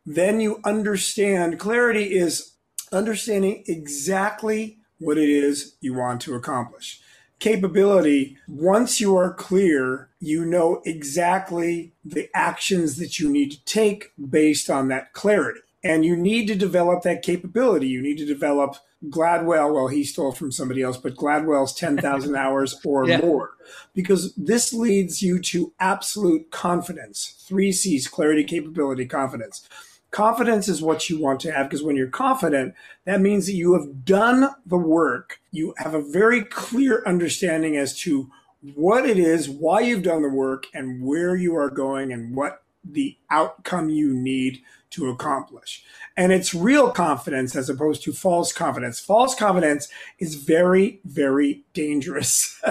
then 0.06 0.40
you 0.40 0.60
understand 0.66 1.60
clarity 1.60 2.16
is 2.16 2.54
understanding 2.92 3.64
exactly 3.68 4.80
what 5.04 5.18
it 5.18 5.30
is 5.30 5.76
you 5.82 5.94
want 5.94 6.22
to 6.22 6.36
accomplish 6.36 7.02
capability, 7.44 8.38
once 8.48 9.02
you 9.02 9.18
are 9.18 9.34
clear, 9.34 10.08
you 10.22 10.46
know 10.46 10.82
exactly 10.86 11.92
the 12.06 12.30
actions 12.34 12.96
that 12.96 13.20
you 13.20 13.30
need 13.30 13.52
to 13.52 13.66
take 13.66 14.14
based 14.30 14.70
on 14.70 14.88
that 14.88 15.12
clarity. 15.12 15.60
And 15.84 16.06
you 16.06 16.16
need 16.16 16.48
to 16.48 16.56
develop 16.56 17.04
that 17.04 17.22
capability. 17.22 17.90
You 17.90 18.02
need 18.02 18.18
to 18.20 18.26
develop 18.26 18.78
Gladwell, 19.10 19.74
well, 19.74 19.90
he 19.90 20.06
stole 20.06 20.32
from 20.32 20.54
somebody 20.54 20.82
else, 20.82 20.96
but 20.96 21.18
Gladwell's 21.18 21.74
10,000 21.74 22.34
hours 22.38 22.80
or 22.86 23.06
yeah. 23.06 23.20
more, 23.20 23.52
because 23.94 24.34
this 24.36 24.72
leads 24.72 25.22
you 25.22 25.42
to 25.42 25.74
absolute 25.82 26.50
confidence. 26.50 27.36
Three 27.46 27.74
C's 27.74 28.08
clarity, 28.08 28.46
capability, 28.46 29.06
confidence. 29.06 29.68
Confidence 30.14 30.68
is 30.68 30.80
what 30.80 31.10
you 31.10 31.20
want 31.20 31.40
to 31.40 31.52
have 31.52 31.68
because 31.68 31.82
when 31.82 31.96
you're 31.96 32.08
confident, 32.08 32.76
that 33.06 33.20
means 33.20 33.48
that 33.48 33.56
you 33.56 33.74
have 33.74 34.06
done 34.06 34.48
the 34.64 34.78
work. 34.78 35.40
You 35.50 35.74
have 35.78 35.96
a 35.96 36.04
very 36.04 36.44
clear 36.44 37.02
understanding 37.08 37.78
as 37.78 37.98
to 38.02 38.30
what 38.76 39.10
it 39.10 39.18
is, 39.18 39.50
why 39.50 39.80
you've 39.80 40.04
done 40.04 40.22
the 40.22 40.30
work, 40.30 40.68
and 40.72 41.02
where 41.02 41.36
you 41.36 41.56
are 41.56 41.72
going 41.72 42.14
and 42.14 42.36
what 42.36 42.62
the 42.84 43.18
outcome 43.32 43.90
you 43.90 44.14
need 44.14 44.62
to 44.92 45.10
accomplish. 45.10 45.84
And 46.16 46.32
it's 46.32 46.54
real 46.54 46.92
confidence 46.92 47.56
as 47.56 47.68
opposed 47.68 48.04
to 48.04 48.14
false 48.14 48.54
confidence. 48.54 49.00
False 49.00 49.34
confidence 49.34 49.88
is 50.20 50.36
very, 50.36 51.02
very 51.06 51.64
dangerous. 51.74 52.62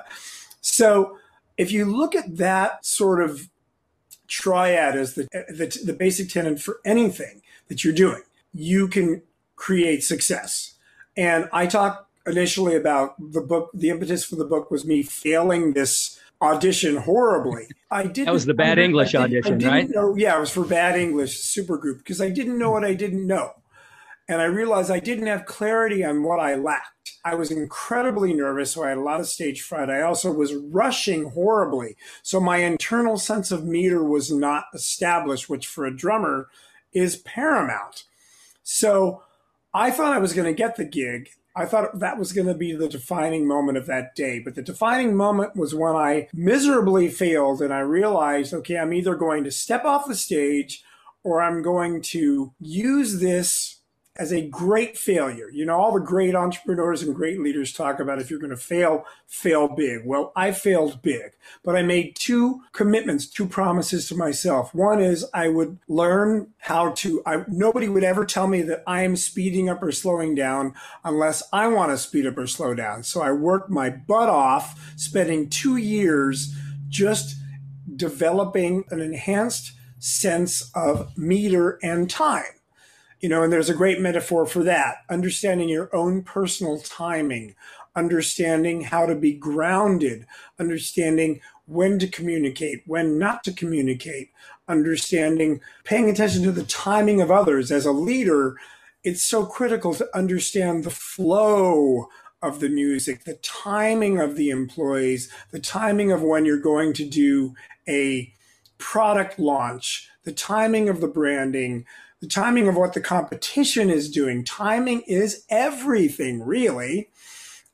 so 0.60 1.18
if 1.56 1.70
you 1.70 1.84
look 1.84 2.16
at 2.16 2.38
that 2.38 2.84
sort 2.84 3.22
of 3.22 3.48
triad 4.30 4.96
as 4.96 5.14
the, 5.14 5.24
the, 5.32 5.82
the 5.84 5.92
basic 5.92 6.30
tenet 6.30 6.60
for 6.60 6.80
anything 6.84 7.42
that 7.68 7.84
you're 7.84 7.92
doing. 7.92 8.22
You 8.54 8.88
can 8.88 9.22
create 9.56 10.02
success. 10.02 10.74
And 11.16 11.48
I 11.52 11.66
talked 11.66 12.08
initially 12.26 12.76
about 12.76 13.14
the 13.18 13.40
book. 13.40 13.70
The 13.74 13.90
impetus 13.90 14.24
for 14.24 14.36
the 14.36 14.44
book 14.44 14.70
was 14.70 14.86
me 14.86 15.02
failing 15.02 15.74
this 15.74 16.18
audition 16.40 16.96
horribly. 16.96 17.68
I 17.90 18.06
did. 18.06 18.26
That 18.26 18.32
was 18.32 18.46
the 18.46 18.54
bad 18.54 18.78
English 18.78 19.14
audition, 19.14 19.58
right? 19.58 19.88
Know, 19.90 20.14
yeah, 20.16 20.36
it 20.36 20.40
was 20.40 20.50
for 20.50 20.64
bad 20.64 20.98
English 20.98 21.42
supergroup 21.42 21.98
because 21.98 22.20
I 22.20 22.30
didn't 22.30 22.58
know 22.58 22.70
what 22.70 22.84
I 22.84 22.94
didn't 22.94 23.26
know, 23.26 23.50
and 24.28 24.40
I 24.40 24.44
realized 24.44 24.90
I 24.90 25.00
didn't 25.00 25.26
have 25.26 25.44
clarity 25.44 26.04
on 26.04 26.22
what 26.22 26.40
I 26.40 26.54
lacked. 26.54 27.09
I 27.24 27.34
was 27.34 27.50
incredibly 27.50 28.32
nervous, 28.32 28.72
so 28.72 28.84
I 28.84 28.90
had 28.90 28.98
a 28.98 29.02
lot 29.02 29.20
of 29.20 29.26
stage 29.26 29.62
fright. 29.62 29.90
I 29.90 30.02
also 30.02 30.32
was 30.32 30.54
rushing 30.54 31.30
horribly. 31.30 31.96
So 32.22 32.40
my 32.40 32.58
internal 32.58 33.18
sense 33.18 33.50
of 33.50 33.64
meter 33.64 34.02
was 34.02 34.32
not 34.32 34.64
established, 34.74 35.48
which 35.48 35.66
for 35.66 35.84
a 35.84 35.94
drummer 35.94 36.48
is 36.92 37.16
paramount. 37.16 38.04
So 38.62 39.22
I 39.74 39.90
thought 39.90 40.14
I 40.14 40.18
was 40.18 40.32
going 40.32 40.46
to 40.46 40.54
get 40.54 40.76
the 40.76 40.84
gig. 40.84 41.28
I 41.54 41.66
thought 41.66 41.98
that 41.98 42.18
was 42.18 42.32
going 42.32 42.46
to 42.46 42.54
be 42.54 42.74
the 42.74 42.88
defining 42.88 43.46
moment 43.46 43.76
of 43.76 43.86
that 43.86 44.14
day. 44.14 44.38
But 44.38 44.54
the 44.54 44.62
defining 44.62 45.14
moment 45.14 45.56
was 45.56 45.74
when 45.74 45.96
I 45.96 46.28
miserably 46.32 47.08
failed 47.08 47.60
and 47.60 47.74
I 47.74 47.80
realized, 47.80 48.54
okay, 48.54 48.78
I'm 48.78 48.94
either 48.94 49.14
going 49.14 49.44
to 49.44 49.50
step 49.50 49.84
off 49.84 50.06
the 50.06 50.14
stage 50.14 50.82
or 51.22 51.42
I'm 51.42 51.60
going 51.62 52.02
to 52.02 52.54
use 52.60 53.20
this 53.20 53.79
as 54.16 54.32
a 54.32 54.46
great 54.48 54.98
failure. 54.98 55.48
You 55.50 55.64
know, 55.64 55.78
all 55.78 55.94
the 55.94 56.00
great 56.00 56.34
entrepreneurs 56.34 57.02
and 57.02 57.14
great 57.14 57.40
leaders 57.40 57.72
talk 57.72 58.00
about 58.00 58.20
if 58.20 58.28
you're 58.28 58.40
going 58.40 58.50
to 58.50 58.56
fail, 58.56 59.04
fail 59.26 59.68
big. 59.68 60.04
Well, 60.04 60.32
I 60.34 60.52
failed 60.52 61.00
big, 61.00 61.32
but 61.62 61.76
I 61.76 61.82
made 61.82 62.16
two 62.16 62.62
commitments, 62.72 63.26
two 63.26 63.46
promises 63.46 64.08
to 64.08 64.16
myself. 64.16 64.74
One 64.74 65.00
is 65.00 65.24
I 65.32 65.48
would 65.48 65.78
learn 65.88 66.48
how 66.58 66.90
to, 66.92 67.22
I, 67.24 67.44
nobody 67.48 67.88
would 67.88 68.04
ever 68.04 68.26
tell 68.26 68.48
me 68.48 68.62
that 68.62 68.82
I 68.86 69.02
am 69.02 69.16
speeding 69.16 69.68
up 69.68 69.82
or 69.82 69.92
slowing 69.92 70.34
down 70.34 70.74
unless 71.04 71.42
I 71.52 71.68
want 71.68 71.92
to 71.92 71.98
speed 71.98 72.26
up 72.26 72.36
or 72.36 72.46
slow 72.46 72.74
down. 72.74 73.04
So 73.04 73.22
I 73.22 73.32
worked 73.32 73.70
my 73.70 73.90
butt 73.90 74.28
off, 74.28 74.92
spending 74.96 75.48
two 75.48 75.76
years 75.76 76.54
just 76.88 77.36
developing 77.96 78.84
an 78.90 79.00
enhanced 79.00 79.72
sense 79.98 80.70
of 80.74 81.16
meter 81.16 81.78
and 81.82 82.10
time 82.10 82.59
you 83.20 83.28
know, 83.28 83.42
and 83.42 83.52
there's 83.52 83.70
a 83.70 83.74
great 83.74 84.00
metaphor 84.00 84.46
for 84.46 84.62
that 84.64 84.98
understanding 85.08 85.68
your 85.68 85.94
own 85.94 86.22
personal 86.22 86.78
timing, 86.80 87.54
understanding 87.94 88.82
how 88.82 89.06
to 89.06 89.14
be 89.14 89.32
grounded, 89.32 90.26
understanding 90.58 91.40
when 91.66 91.98
to 91.98 92.06
communicate, 92.06 92.82
when 92.86 93.18
not 93.18 93.44
to 93.44 93.52
communicate, 93.52 94.30
understanding, 94.68 95.60
paying 95.84 96.08
attention 96.08 96.42
to 96.42 96.52
the 96.52 96.64
timing 96.64 97.20
of 97.20 97.30
others. 97.30 97.70
As 97.70 97.86
a 97.86 97.92
leader, 97.92 98.56
it's 99.04 99.22
so 99.22 99.44
critical 99.44 99.94
to 99.94 100.16
understand 100.16 100.84
the 100.84 100.90
flow 100.90 102.08
of 102.42 102.60
the 102.60 102.68
music, 102.68 103.24
the 103.24 103.34
timing 103.34 104.18
of 104.18 104.36
the 104.36 104.50
employees, 104.50 105.30
the 105.50 105.60
timing 105.60 106.10
of 106.10 106.22
when 106.22 106.46
you're 106.46 106.58
going 106.58 106.92
to 106.94 107.04
do 107.04 107.54
a 107.86 108.32
product 108.78 109.38
launch, 109.38 110.08
the 110.24 110.32
timing 110.32 110.88
of 110.88 111.00
the 111.00 111.08
branding, 111.08 111.84
the 112.20 112.26
timing 112.26 112.68
of 112.68 112.76
what 112.76 112.92
the 112.92 113.00
competition 113.00 113.90
is 113.90 114.10
doing. 114.10 114.44
Timing 114.44 115.02
is 115.06 115.44
everything, 115.48 116.42
really. 116.42 117.10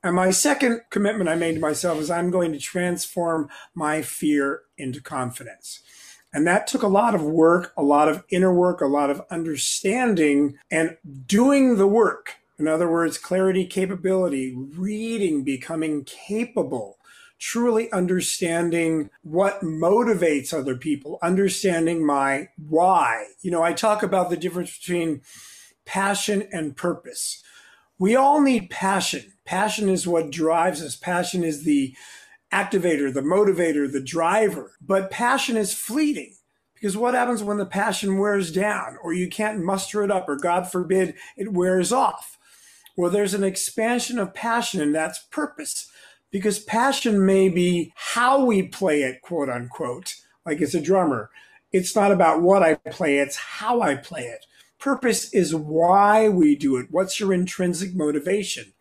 And 0.02 0.14
my 0.14 0.30
second 0.30 0.82
commitment 0.90 1.28
I 1.28 1.34
made 1.34 1.54
to 1.54 1.60
myself 1.60 1.98
is 1.98 2.10
I'm 2.10 2.30
going 2.30 2.52
to 2.52 2.58
transform 2.58 3.48
my 3.74 4.02
fear 4.02 4.62
into 4.78 5.00
confidence. 5.00 5.80
And 6.32 6.46
that 6.46 6.66
took 6.66 6.82
a 6.82 6.88
lot 6.88 7.14
of 7.14 7.22
work, 7.22 7.72
a 7.76 7.82
lot 7.82 8.08
of 8.08 8.22
inner 8.28 8.52
work, 8.52 8.80
a 8.80 8.86
lot 8.86 9.10
of 9.10 9.22
understanding 9.30 10.58
and 10.70 10.96
doing 11.26 11.76
the 11.76 11.86
work. 11.86 12.36
In 12.58 12.68
other 12.68 12.90
words, 12.90 13.18
clarity, 13.18 13.66
capability, 13.66 14.54
reading, 14.54 15.42
becoming 15.44 16.04
capable 16.04 16.98
truly 17.38 17.90
understanding 17.92 19.10
what 19.22 19.60
motivates 19.60 20.54
other 20.54 20.76
people, 20.76 21.18
understanding 21.22 22.04
my 22.04 22.48
why. 22.56 23.26
You 23.42 23.50
know, 23.50 23.62
I 23.62 23.72
talk 23.72 24.02
about 24.02 24.30
the 24.30 24.36
difference 24.36 24.76
between 24.78 25.22
passion 25.84 26.48
and 26.52 26.76
purpose. 26.76 27.42
We 27.98 28.16
all 28.16 28.40
need 28.40 28.70
passion. 28.70 29.32
Passion 29.44 29.88
is 29.88 30.06
what 30.06 30.30
drives 30.30 30.82
us. 30.82 30.96
Passion 30.96 31.44
is 31.44 31.64
the 31.64 31.94
activator, 32.52 33.12
the 33.12 33.22
motivator, 33.22 33.90
the 33.90 34.02
driver. 34.02 34.72
But 34.80 35.10
passion 35.10 35.56
is 35.56 35.74
fleeting. 35.74 36.34
Because 36.74 36.96
what 36.96 37.14
happens 37.14 37.42
when 37.42 37.56
the 37.56 37.64
passion 37.64 38.18
wears 38.18 38.52
down 38.52 38.98
or 39.02 39.14
you 39.14 39.28
can't 39.28 39.64
muster 39.64 40.02
it 40.02 40.10
up 40.10 40.28
or 40.28 40.36
God 40.36 40.70
forbid 40.70 41.14
it 41.36 41.52
wears 41.52 41.90
off? 41.90 42.36
Well, 42.96 43.10
there's 43.10 43.34
an 43.34 43.44
expansion 43.44 44.18
of 44.18 44.34
passion 44.34 44.80
and 44.82 44.94
that's 44.94 45.18
purpose 45.30 45.90
because 46.30 46.58
passion 46.58 47.24
may 47.24 47.48
be 47.48 47.92
how 47.94 48.44
we 48.44 48.62
play 48.62 49.02
it, 49.02 49.22
quote 49.22 49.48
unquote, 49.48 50.16
like 50.44 50.60
it's 50.60 50.74
a 50.74 50.80
drummer. 50.80 51.30
It's 51.72 51.94
not 51.94 52.12
about 52.12 52.42
what 52.42 52.62
I 52.62 52.74
play, 52.74 53.18
it's 53.18 53.36
how 53.36 53.80
I 53.80 53.96
play 53.96 54.22
it. 54.22 54.46
Purpose 54.78 55.32
is 55.32 55.54
why 55.54 56.28
we 56.28 56.54
do 56.54 56.76
it. 56.76 56.88
What's 56.90 57.18
your 57.18 57.32
intrinsic 57.32 57.94
motivation? 57.94 58.72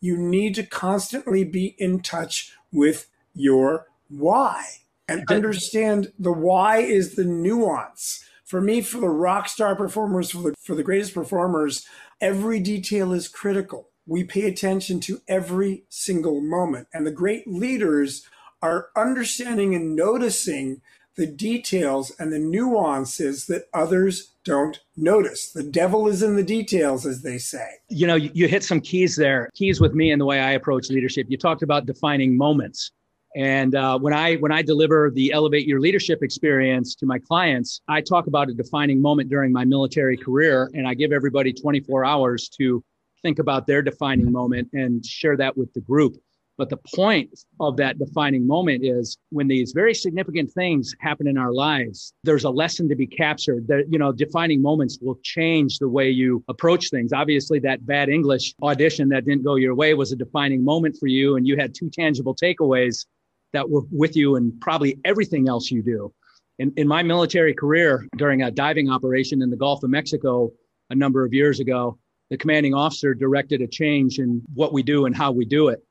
You 0.00 0.16
need 0.16 0.54
to 0.56 0.62
constantly 0.62 1.44
be 1.44 1.74
in 1.78 2.00
touch 2.00 2.52
with 2.72 3.08
your 3.34 3.86
why 4.08 4.64
and 5.08 5.24
understand 5.30 6.12
the 6.18 6.32
why 6.32 6.78
is 6.78 7.14
the 7.14 7.24
nuance. 7.24 8.24
For 8.44 8.60
me, 8.60 8.80
for 8.80 9.00
the 9.00 9.08
rock 9.08 9.48
star 9.48 9.74
performers, 9.74 10.30
for 10.30 10.38
the, 10.38 10.54
for 10.60 10.74
the 10.74 10.82
greatest 10.82 11.14
performers, 11.14 11.86
every 12.20 12.60
detail 12.60 13.12
is 13.12 13.28
critical 13.28 13.88
we 14.06 14.24
pay 14.24 14.46
attention 14.46 15.00
to 15.00 15.20
every 15.28 15.84
single 15.88 16.40
moment. 16.40 16.88
And 16.92 17.06
the 17.06 17.10
great 17.10 17.46
leaders 17.46 18.26
are 18.62 18.88
understanding 18.96 19.74
and 19.74 19.94
noticing 19.96 20.80
the 21.16 21.26
details 21.26 22.12
and 22.18 22.32
the 22.32 22.38
nuances 22.38 23.46
that 23.46 23.68
others 23.72 24.32
don't 24.44 24.80
notice. 24.96 25.50
The 25.50 25.62
devil 25.62 26.06
is 26.08 26.22
in 26.22 26.36
the 26.36 26.42
details, 26.42 27.06
as 27.06 27.22
they 27.22 27.38
say. 27.38 27.66
You 27.88 28.06
know, 28.06 28.14
you, 28.14 28.46
hit 28.46 28.62
some 28.62 28.80
keys 28.80 29.16
there, 29.16 29.50
keys 29.54 29.80
with 29.80 29.94
me 29.94 30.10
and 30.10 30.20
the 30.20 30.26
way 30.26 30.40
I 30.40 30.52
approach 30.52 30.88
leadership. 30.90 31.26
You 31.28 31.38
talked 31.38 31.62
about 31.62 31.86
defining 31.86 32.36
moments. 32.36 32.92
And 33.34 33.74
uh, 33.74 33.98
when 33.98 34.14
I 34.14 34.36
when 34.36 34.52
I 34.52 34.62
deliver 34.62 35.10
the 35.10 35.32
elevate 35.32 35.66
your 35.66 35.78
leadership 35.78 36.22
experience 36.22 36.94
to 36.94 37.06
my 37.06 37.18
clients, 37.18 37.82
I 37.86 38.00
talk 38.00 38.28
about 38.28 38.48
a 38.48 38.54
defining 38.54 39.02
moment 39.02 39.28
during 39.28 39.52
my 39.52 39.64
military 39.64 40.16
career, 40.16 40.70
and 40.72 40.88
I 40.88 40.94
give 40.94 41.12
everybody 41.12 41.52
24 41.52 42.04
hours 42.04 42.48
to 42.60 42.82
think 43.26 43.40
about 43.40 43.66
their 43.66 43.82
defining 43.82 44.30
moment 44.30 44.68
and 44.72 45.04
share 45.04 45.36
that 45.36 45.56
with 45.56 45.72
the 45.74 45.80
group. 45.80 46.16
But 46.58 46.70
the 46.70 46.78
point 46.94 47.28
of 47.58 47.76
that 47.76 47.98
defining 47.98 48.46
moment 48.46 48.84
is 48.84 49.18
when 49.30 49.48
these 49.48 49.72
very 49.72 49.94
significant 49.94 50.52
things 50.52 50.94
happen 51.00 51.26
in 51.26 51.36
our 51.36 51.52
lives, 51.52 52.14
there's 52.22 52.44
a 52.44 52.50
lesson 52.50 52.88
to 52.88 52.94
be 52.94 53.06
captured. 53.06 53.66
That, 53.66 53.86
you 53.90 53.98
know, 53.98 54.12
defining 54.12 54.62
moments 54.62 54.98
will 55.02 55.18
change 55.24 55.78
the 55.78 55.88
way 55.88 56.08
you 56.08 56.44
approach 56.48 56.88
things. 56.88 57.12
Obviously, 57.12 57.58
that 57.60 57.84
bad 57.84 58.08
English 58.08 58.54
audition 58.62 59.08
that 59.08 59.24
didn't 59.24 59.44
go 59.44 59.56
your 59.56 59.74
way 59.74 59.92
was 59.94 60.12
a 60.12 60.16
defining 60.16 60.64
moment 60.64 60.96
for 61.00 61.08
you, 61.08 61.36
and 61.36 61.48
you 61.48 61.56
had 61.56 61.74
two 61.74 61.90
tangible 61.90 62.34
takeaways 62.34 63.06
that 63.52 63.68
were 63.68 63.82
with 63.90 64.14
you 64.16 64.36
and 64.36 64.58
probably 64.60 64.98
everything 65.04 65.48
else 65.48 65.72
you 65.72 65.82
do. 65.82 66.14
In, 66.60 66.72
in 66.76 66.86
my 66.86 67.02
military 67.02 67.54
career, 67.54 68.06
during 68.16 68.42
a 68.42 68.52
diving 68.52 68.88
operation 68.88 69.42
in 69.42 69.50
the 69.50 69.56
Gulf 69.56 69.82
of 69.82 69.90
Mexico 69.90 70.52
a 70.90 70.94
number 70.94 71.24
of 71.24 71.34
years 71.34 71.58
ago, 71.58 71.98
the 72.30 72.36
commanding 72.36 72.74
officer 72.74 73.14
directed 73.14 73.60
a 73.60 73.66
change 73.66 74.18
in 74.18 74.42
what 74.54 74.72
we 74.72 74.82
do 74.82 75.06
and 75.06 75.16
how 75.16 75.32
we 75.32 75.44
do 75.44 75.68
it. 75.68 75.82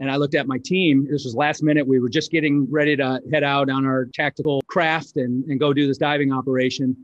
And 0.00 0.10
I 0.10 0.16
looked 0.16 0.34
at 0.34 0.48
my 0.48 0.58
team. 0.58 1.06
This 1.08 1.24
was 1.24 1.34
last 1.34 1.62
minute. 1.62 1.86
We 1.86 2.00
were 2.00 2.08
just 2.08 2.30
getting 2.30 2.70
ready 2.70 2.96
to 2.96 3.20
head 3.32 3.44
out 3.44 3.70
on 3.70 3.86
our 3.86 4.06
tactical 4.12 4.60
craft 4.66 5.16
and, 5.16 5.44
and 5.44 5.60
go 5.60 5.72
do 5.72 5.86
this 5.86 5.98
diving 5.98 6.32
operation. 6.32 6.96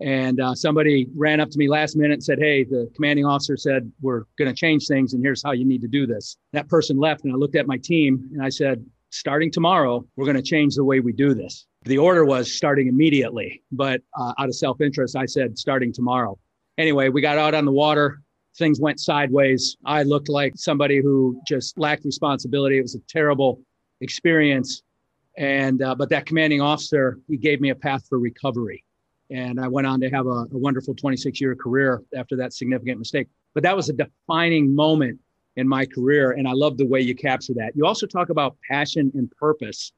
And 0.00 0.40
uh, 0.40 0.54
somebody 0.54 1.08
ran 1.14 1.40
up 1.40 1.50
to 1.50 1.58
me 1.58 1.68
last 1.68 1.96
minute 1.96 2.14
and 2.14 2.24
said, 2.24 2.38
Hey, 2.38 2.64
the 2.64 2.90
commanding 2.94 3.26
officer 3.26 3.56
said, 3.56 3.90
We're 4.00 4.22
going 4.38 4.48
to 4.48 4.54
change 4.54 4.86
things, 4.86 5.12
and 5.12 5.22
here's 5.22 5.42
how 5.42 5.52
you 5.52 5.64
need 5.64 5.82
to 5.82 5.88
do 5.88 6.06
this. 6.06 6.36
That 6.52 6.68
person 6.68 6.98
left, 6.98 7.24
and 7.24 7.32
I 7.32 7.36
looked 7.36 7.56
at 7.56 7.66
my 7.66 7.78
team 7.78 8.28
and 8.32 8.42
I 8.42 8.48
said, 8.48 8.84
Starting 9.10 9.50
tomorrow, 9.50 10.06
we're 10.16 10.26
going 10.26 10.36
to 10.36 10.42
change 10.42 10.76
the 10.76 10.84
way 10.84 11.00
we 11.00 11.12
do 11.12 11.34
this. 11.34 11.66
The 11.82 11.98
order 11.98 12.24
was 12.24 12.52
starting 12.52 12.86
immediately, 12.86 13.62
but 13.72 14.00
uh, 14.16 14.34
out 14.38 14.48
of 14.48 14.54
self 14.54 14.80
interest, 14.80 15.16
I 15.16 15.26
said, 15.26 15.58
Starting 15.58 15.92
tomorrow. 15.92 16.38
Anyway, 16.78 17.08
we 17.08 17.20
got 17.20 17.36
out 17.36 17.54
on 17.54 17.64
the 17.64 17.72
water 17.72 18.20
things 18.58 18.80
went 18.80 19.00
sideways. 19.00 19.76
I 19.84 20.02
looked 20.02 20.28
like 20.28 20.54
somebody 20.56 21.00
who 21.00 21.40
just 21.46 21.78
lacked 21.78 22.04
responsibility. 22.04 22.78
It 22.78 22.82
was 22.82 22.94
a 22.94 23.00
terrible 23.08 23.60
experience. 24.00 24.82
And, 25.36 25.82
uh, 25.82 25.94
but 25.94 26.10
that 26.10 26.26
commanding 26.26 26.60
officer, 26.60 27.18
he 27.28 27.36
gave 27.36 27.60
me 27.60 27.70
a 27.70 27.74
path 27.74 28.06
for 28.08 28.18
recovery. 28.18 28.84
And 29.30 29.60
I 29.60 29.68
went 29.68 29.86
on 29.86 30.00
to 30.00 30.10
have 30.10 30.26
a, 30.26 30.46
a 30.50 30.58
wonderful 30.58 30.94
26 30.94 31.40
year 31.40 31.54
career 31.54 32.02
after 32.16 32.36
that 32.36 32.52
significant 32.52 32.98
mistake. 32.98 33.28
But 33.54 33.62
that 33.62 33.76
was 33.76 33.88
a 33.88 33.92
defining 33.92 34.74
moment 34.74 35.20
in 35.56 35.68
my 35.68 35.86
career. 35.86 36.32
And 36.32 36.48
I 36.48 36.52
love 36.52 36.76
the 36.76 36.86
way 36.86 37.00
you 37.00 37.14
capture 37.14 37.54
that. 37.54 37.72
You 37.76 37.86
also 37.86 38.06
talk 38.06 38.30
about 38.30 38.56
passion 38.68 39.10
and 39.14 39.30
purpose. 39.32 39.92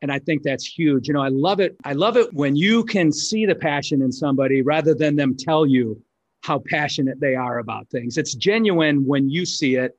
And 0.00 0.12
I 0.12 0.18
think 0.20 0.42
that's 0.42 0.64
huge. 0.64 1.08
You 1.08 1.14
know, 1.14 1.22
I 1.22 1.28
love 1.28 1.60
it. 1.60 1.76
I 1.84 1.92
love 1.92 2.16
it 2.16 2.32
when 2.32 2.54
you 2.54 2.84
can 2.84 3.12
see 3.12 3.46
the 3.46 3.54
passion 3.54 4.00
in 4.00 4.12
somebody 4.12 4.62
rather 4.62 4.94
than 4.94 5.16
them 5.16 5.36
tell 5.36 5.66
you 5.66 6.00
how 6.48 6.62
passionate 6.66 7.20
they 7.20 7.34
are 7.34 7.58
about 7.58 7.88
things. 7.90 8.16
It's 8.16 8.34
genuine 8.34 9.06
when 9.06 9.28
you 9.28 9.44
see 9.44 9.74
it 9.76 9.92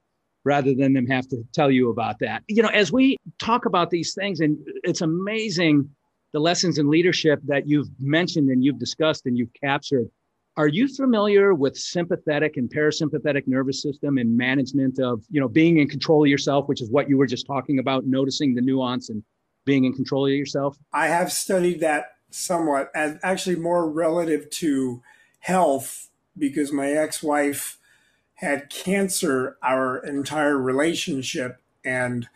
rather 0.44 0.74
than 0.74 0.94
them 0.94 1.06
have 1.06 1.28
to 1.28 1.38
tell 1.54 1.70
you 1.70 1.92
about 1.92 2.18
that. 2.20 2.42
You 2.48 2.64
know, 2.64 2.70
as 2.70 2.92
we 2.92 3.18
talk 3.40 3.66
about 3.66 3.92
these 3.92 4.16
things, 4.16 4.40
and 4.40 4.58
it's 4.84 5.02
amazing 5.02 5.88
the 6.34 6.40
lessons 6.40 6.80
in 6.80 6.90
leadership 6.90 7.40
that 7.46 7.68
you've 7.68 7.90
mentioned 8.00 8.50
and 8.50 8.64
you've 8.64 8.80
discussed 8.80 9.28
and 9.28 9.38
you've 9.38 9.54
captured 9.62 10.10
Are 10.60 10.68
you 10.68 10.90
familiar 10.90 11.54
with 11.54 11.78
sympathetic 11.78 12.58
and 12.58 12.70
parasympathetic 12.70 13.48
nervous 13.48 13.82
system 13.82 14.18
and 14.18 14.36
management 14.36 15.00
of, 15.00 15.24
you 15.30 15.40
know, 15.40 15.48
being 15.48 15.78
in 15.78 15.88
control 15.88 16.24
of 16.26 16.30
yourself, 16.30 16.68
which 16.68 16.82
is 16.82 16.92
what 16.92 17.08
you 17.08 17.18
were 17.18 17.28
just 17.28 17.48
talking 17.48 17.80
about, 17.80 18.06
noticing 18.06 18.56
the 18.56 18.62
nuance 18.62 19.10
and 19.10 19.24
being 19.66 19.86
in 19.86 19.94
control 19.94 20.26
of 20.26 20.34
yourself? 20.34 20.78
I 20.92 21.08
have 21.08 21.32
studied 21.32 21.80
that 21.80 22.08
somewhat, 22.32 22.92
and 22.94 23.22
actually 23.24 23.56
more 23.56 23.90
relative 23.90 24.50
to 24.50 25.02
health, 25.40 26.09
because 26.40 26.72
my 26.72 26.92
ex-wife 26.92 27.78
had 28.36 28.70
cancer 28.70 29.58
our 29.62 29.98
entire 29.98 30.58
relationship, 30.58 31.62
and 31.84 32.30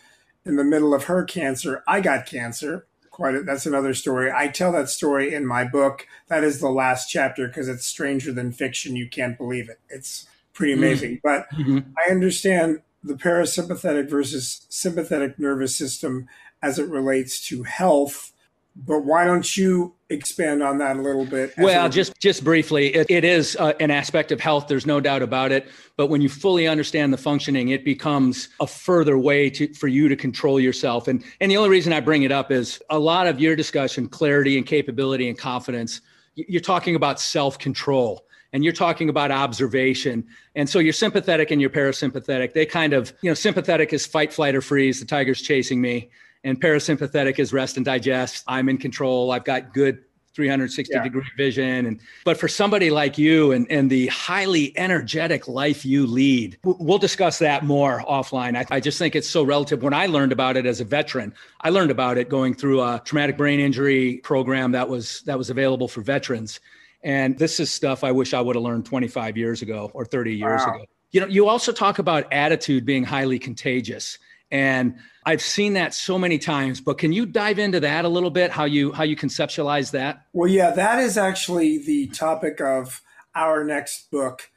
in 0.46 0.58
the 0.58 0.64
middle 0.64 0.94
of 0.94 1.06
her 1.06 1.24
cancer, 1.24 1.84
I 1.88 2.02
got 2.02 2.26
cancer 2.26 2.86
quite 3.14 3.36
a, 3.36 3.44
that's 3.44 3.66
another 3.66 3.94
story. 3.94 4.32
I 4.36 4.50
tell 4.50 4.74
that 4.74 4.90
story 4.90 5.34
in 5.34 5.46
my 5.46 5.64
book. 5.64 6.06
That 6.28 6.44
is 6.44 6.60
the 6.60 6.70
last 6.70 7.10
chapter 7.10 7.48
because 7.48 7.70
it's 7.70 7.86
stranger 7.86 8.34
than 8.34 8.52
fiction. 8.52 8.98
You 8.98 9.08
can't 9.08 9.38
believe 9.38 9.70
it. 9.70 9.80
It's 9.88 10.28
pretty 10.52 10.74
amazing. 10.74 11.18
Mm-hmm. 11.18 11.24
But 11.24 11.50
mm-hmm. 11.52 11.90
I 11.98 12.12
understand 12.12 12.82
the 13.04 13.14
parasympathetic 13.14 14.10
versus 14.10 14.66
sympathetic 14.68 15.40
nervous 15.40 15.76
system 15.76 16.28
as 16.62 16.80
it 16.80 16.90
relates 16.90 17.46
to 17.48 17.64
health 17.64 18.33
but 18.76 19.00
why 19.00 19.24
don't 19.26 19.56
you 19.56 19.94
expand 20.10 20.64
on 20.64 20.80
that 20.80 20.98
a 20.98 21.02
little 21.02 21.26
bit? 21.26 21.54
Well, 21.58 21.90
just 21.90 22.20
just 22.20 22.44
briefly, 22.44 22.94
it, 22.94 23.08
it 23.10 23.24
is 23.24 23.56
uh, 23.60 23.74
an 23.80 23.92
aspect 23.92 24.32
of 24.32 24.40
health. 24.40 24.68
There's 24.68 24.86
no 24.86 25.00
doubt 25.00 25.22
about 25.22 25.52
it. 25.52 25.68
But 25.96 26.08
when 26.08 26.22
you 26.22 26.30
fully 26.30 26.68
understand 26.68 27.14
the 27.14 27.18
functioning, 27.18 27.70
it 27.70 27.86
becomes 27.86 28.50
a 28.60 28.68
further 28.68 29.18
way 29.18 29.50
to 29.52 29.74
for 29.74 29.88
you 29.88 30.08
to 30.10 30.16
control 30.16 30.60
yourself. 30.60 31.08
And 31.08 31.24
and 31.40 31.52
the 31.52 31.58
only 31.58 31.70
reason 31.70 31.94
I 31.94 32.00
bring 32.00 32.24
it 32.24 32.32
up 32.32 32.52
is 32.52 32.82
a 32.90 33.00
lot 33.00 33.28
of 33.28 33.40
your 33.40 33.56
discussion, 33.56 34.08
clarity 34.08 34.58
and 34.58 34.66
capability 34.66 35.30
and 35.30 35.38
confidence. 35.38 36.02
You're 36.36 36.62
talking 36.62 36.96
about 36.96 37.20
self 37.20 37.60
control 37.60 38.26
and 38.54 38.64
you're 38.64 38.74
talking 38.74 39.10
about 39.10 39.30
observation. 39.32 40.26
And 40.56 40.68
so 40.68 40.80
you're 40.80 40.94
sympathetic 40.94 41.52
and 41.52 41.62
you're 41.62 41.70
parasympathetic. 41.70 42.54
They 42.54 42.66
kind 42.66 42.94
of, 42.94 43.14
you 43.22 43.30
know, 43.30 43.36
sympathetic 43.36 43.94
is 43.94 44.06
fight, 44.06 44.34
flight, 44.34 44.56
or 44.56 44.62
freeze. 44.62 45.00
The 45.00 45.06
tiger's 45.06 45.42
chasing 45.42 45.80
me 45.82 46.10
and 46.44 46.60
parasympathetic 46.62 47.40
is 47.40 47.54
rest 47.54 47.78
and 47.78 47.86
digest. 47.86 48.44
I'm 48.48 48.70
in 48.70 48.78
control. 48.78 49.32
I've 49.32 49.46
got 49.46 49.74
good 49.74 50.04
360 50.34 50.94
yeah. 50.94 51.04
degree 51.04 51.24
vision 51.38 51.86
and 51.86 52.00
but 52.26 52.38
for 52.38 52.48
somebody 52.48 52.90
like 52.90 53.18
you 53.18 53.52
and, 53.52 53.68
and 53.70 53.90
the 53.90 54.08
highly 54.08 54.76
energetic 54.78 55.48
life 55.48 55.86
you 55.86 56.08
lead 56.08 56.58
we'll 56.64 56.98
discuss 56.98 57.38
that 57.40 57.64
more 57.64 58.04
offline 58.10 58.58
I, 58.58 58.66
I, 58.76 58.80
just 58.80 58.98
think 58.98 59.16
it's 59.16 59.30
so 59.30 59.44
relative 59.44 59.84
when 59.84 59.94
i 59.94 60.08
learned 60.08 60.32
about 60.32 60.58
it 60.58 60.66
as 60.66 60.82
a 60.82 60.86
veteran 60.86 61.34
i 61.62 61.70
learned 61.70 61.92
about 61.92 62.18
it 62.18 62.30
going 62.30 62.56
through 62.56 62.82
a 62.82 63.00
traumatic 63.06 63.38
brain 63.38 63.60
injury 63.60 64.18
program 64.24 64.72
that 64.72 64.90
was 64.90 65.22
that 65.28 65.38
was 65.38 65.52
available 65.52 65.88
for 65.88 66.02
veterans 66.02 66.60
and 67.04 67.38
this 67.38 67.60
is 67.60 67.70
stuff 67.70 68.04
i 68.04 68.12
wish 68.12 68.34
i 68.34 68.42
would 68.42 68.56
have 68.56 68.64
learned 68.64 68.86
25 68.86 69.38
years 69.38 69.62
ago 69.62 69.92
or 69.94 70.04
30 70.04 70.34
years 70.36 70.62
wow. 70.66 70.76
ago 70.76 70.86
you 71.12 71.22
know 71.22 71.28
you 71.28 71.48
also 71.48 71.72
talk 71.72 72.00
about 72.00 72.32
attitude 72.34 72.86
being 72.86 73.04
highly 73.04 73.38
contagious 73.38 74.18
and 74.50 74.96
I've 75.26 75.42
seen 75.42 75.74
that 75.74 75.94
so 75.94 76.18
many 76.18 76.38
times, 76.38 76.82
but 76.82 76.98
can 76.98 77.14
you 77.14 77.26
dive 77.26 77.60
into 77.60 77.80
that 77.80 78.06
a 78.06 78.10
little 78.10 78.32
bit? 78.32 78.52
How 78.52 78.66
you 78.66 78.92
how 78.92 79.04
you 79.04 79.16
conceptualize 79.16 79.92
that? 79.92 80.26
Well, 80.34 80.50
yeah, 80.50 80.72
that 80.72 81.00
is 81.00 81.18
actually 81.18 81.78
the 81.78 82.08
topic 82.08 82.62
of 82.62 83.02
our 83.36 83.64
next 83.64 84.12
book. 84.12 84.50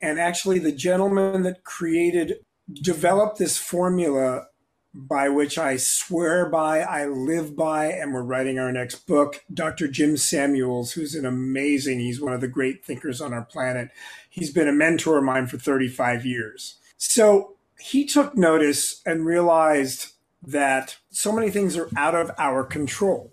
And 0.00 0.18
actually 0.18 0.58
the 0.58 0.72
gentleman 0.72 1.42
that 1.42 1.64
created 1.64 2.34
developed 2.72 3.38
this 3.38 3.56
formula 3.56 4.46
by 4.94 5.28
which 5.28 5.58
I 5.58 5.76
swear 5.76 6.48
by, 6.48 6.80
I 6.80 7.06
live 7.06 7.54
by, 7.54 7.86
and 7.86 8.12
we're 8.12 8.22
writing 8.22 8.58
our 8.58 8.72
next 8.72 9.06
book. 9.06 9.44
Dr. 9.52 9.86
Jim 9.86 10.16
Samuels, 10.16 10.92
who's 10.92 11.14
an 11.14 11.26
amazing, 11.26 12.00
he's 12.00 12.20
one 12.20 12.32
of 12.32 12.40
the 12.40 12.48
great 12.48 12.84
thinkers 12.84 13.20
on 13.20 13.32
our 13.32 13.44
planet. 13.44 13.90
He's 14.28 14.50
been 14.50 14.68
a 14.68 14.72
mentor 14.72 15.18
of 15.18 15.24
mine 15.24 15.46
for 15.46 15.58
35 15.58 16.24
years. 16.24 16.78
So 16.96 17.57
he 17.80 18.04
took 18.04 18.36
notice 18.36 19.00
and 19.06 19.26
realized 19.26 20.12
that 20.42 20.96
so 21.10 21.32
many 21.32 21.50
things 21.50 21.76
are 21.76 21.88
out 21.96 22.14
of 22.14 22.30
our 22.38 22.64
control. 22.64 23.32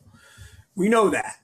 We 0.75 0.89
know 0.89 1.09
that. 1.09 1.37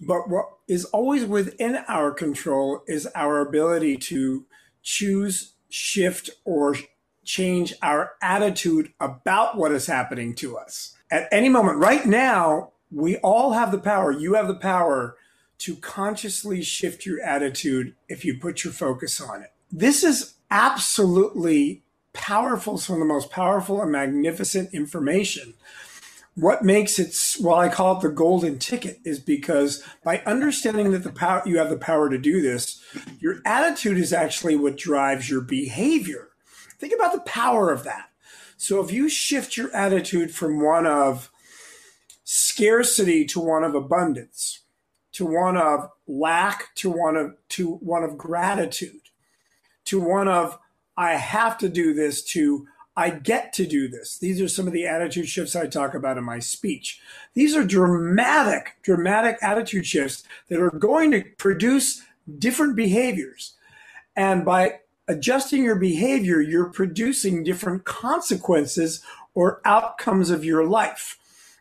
But 0.00 0.28
what 0.28 0.46
is 0.66 0.84
always 0.86 1.24
within 1.24 1.76
our 1.88 2.10
control 2.10 2.82
is 2.86 3.08
our 3.14 3.40
ability 3.40 3.98
to 3.98 4.46
choose, 4.82 5.54
shift, 5.68 6.30
or 6.44 6.76
change 7.24 7.74
our 7.82 8.12
attitude 8.22 8.92
about 8.98 9.56
what 9.56 9.72
is 9.72 9.86
happening 9.86 10.34
to 10.36 10.56
us. 10.56 10.96
At 11.10 11.28
any 11.30 11.48
moment, 11.48 11.78
right 11.78 12.06
now, 12.06 12.72
we 12.90 13.16
all 13.18 13.52
have 13.52 13.72
the 13.72 13.78
power. 13.78 14.10
You 14.10 14.34
have 14.34 14.48
the 14.48 14.54
power 14.54 15.16
to 15.58 15.76
consciously 15.76 16.62
shift 16.62 17.04
your 17.04 17.20
attitude 17.20 17.94
if 18.08 18.24
you 18.24 18.38
put 18.38 18.64
your 18.64 18.72
focus 18.72 19.20
on 19.20 19.42
it. 19.42 19.50
This 19.70 20.02
is 20.02 20.34
absolutely 20.50 21.82
powerful, 22.12 22.78
some 22.78 22.94
of 22.94 23.00
the 23.00 23.06
most 23.06 23.30
powerful 23.30 23.80
and 23.80 23.92
magnificent 23.92 24.72
information. 24.74 25.54
What 26.34 26.62
makes 26.62 26.98
it, 26.98 27.14
well, 27.42 27.56
I 27.56 27.68
call 27.68 27.98
it 27.98 28.02
the 28.02 28.08
golden 28.08 28.58
ticket, 28.58 28.98
is 29.04 29.18
because 29.18 29.82
by 30.04 30.18
understanding 30.26 30.92
that 30.92 31.02
the 31.02 31.12
power, 31.12 31.42
you 31.44 31.58
have 31.58 31.70
the 31.70 31.76
power 31.76 32.08
to 32.08 32.18
do 32.18 32.40
this, 32.40 32.82
your 33.18 33.40
attitude 33.44 33.98
is 33.98 34.12
actually 34.12 34.56
what 34.56 34.76
drives 34.76 35.28
your 35.28 35.40
behavior. 35.40 36.28
Think 36.78 36.94
about 36.94 37.12
the 37.12 37.20
power 37.20 37.70
of 37.70 37.84
that. 37.84 38.10
So 38.56 38.82
if 38.82 38.92
you 38.92 39.08
shift 39.08 39.56
your 39.56 39.74
attitude 39.74 40.30
from 40.32 40.62
one 40.62 40.86
of 40.86 41.30
scarcity 42.24 43.24
to 43.26 43.40
one 43.40 43.64
of 43.64 43.74
abundance, 43.74 44.60
to 45.12 45.26
one 45.26 45.56
of 45.56 45.88
lack 46.06 46.74
to 46.76 46.90
one 46.90 47.16
of 47.16 47.34
to 47.50 47.74
one 47.76 48.04
of 48.04 48.16
gratitude, 48.16 49.00
to 49.86 50.00
one 50.00 50.28
of 50.28 50.58
I 51.00 51.14
have 51.14 51.56
to 51.58 51.70
do 51.70 51.94
this 51.94 52.22
to 52.34 52.68
I 52.94 53.08
get 53.08 53.54
to 53.54 53.66
do 53.66 53.88
this. 53.88 54.18
These 54.18 54.38
are 54.42 54.48
some 54.48 54.66
of 54.66 54.74
the 54.74 54.86
attitude 54.86 55.26
shifts 55.26 55.56
I 55.56 55.66
talk 55.66 55.94
about 55.94 56.18
in 56.18 56.24
my 56.24 56.40
speech. 56.40 57.00
These 57.32 57.56
are 57.56 57.64
dramatic, 57.64 58.76
dramatic 58.82 59.38
attitude 59.40 59.86
shifts 59.86 60.24
that 60.48 60.60
are 60.60 60.70
going 60.70 61.10
to 61.12 61.24
produce 61.38 62.02
different 62.38 62.76
behaviors. 62.76 63.54
And 64.14 64.44
by 64.44 64.80
adjusting 65.08 65.64
your 65.64 65.76
behavior, 65.76 66.42
you're 66.42 66.68
producing 66.68 67.44
different 67.44 67.86
consequences 67.86 69.02
or 69.32 69.62
outcomes 69.64 70.28
of 70.28 70.44
your 70.44 70.66
life. 70.66 71.16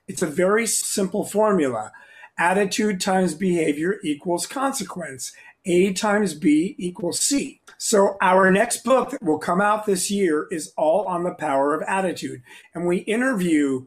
It's 0.06 0.22
a 0.22 0.28
very 0.28 0.68
simple 0.68 1.24
formula. 1.24 1.94
Attitude 2.38 3.00
times 3.00 3.36
behavior 3.36 4.00
equals 4.04 4.46
consequence. 4.46 5.32
A 5.66 5.94
times 5.94 6.34
B 6.34 6.76
equals 6.78 7.20
C. 7.20 7.62
So 7.78 8.18
our 8.22 8.50
next 8.52 8.84
book 8.84 9.12
that 9.12 9.24
will 9.24 9.40
come 9.40 9.62
out 9.62 9.86
this 9.86 10.10
year 10.10 10.48
is 10.52 10.74
all 10.78 11.06
on 11.06 11.24
the 11.24 11.34
power 11.34 11.74
of 11.74 11.84
attitude. 11.88 12.42
And 12.74 12.88
we 12.88 12.98
interview 13.00 13.86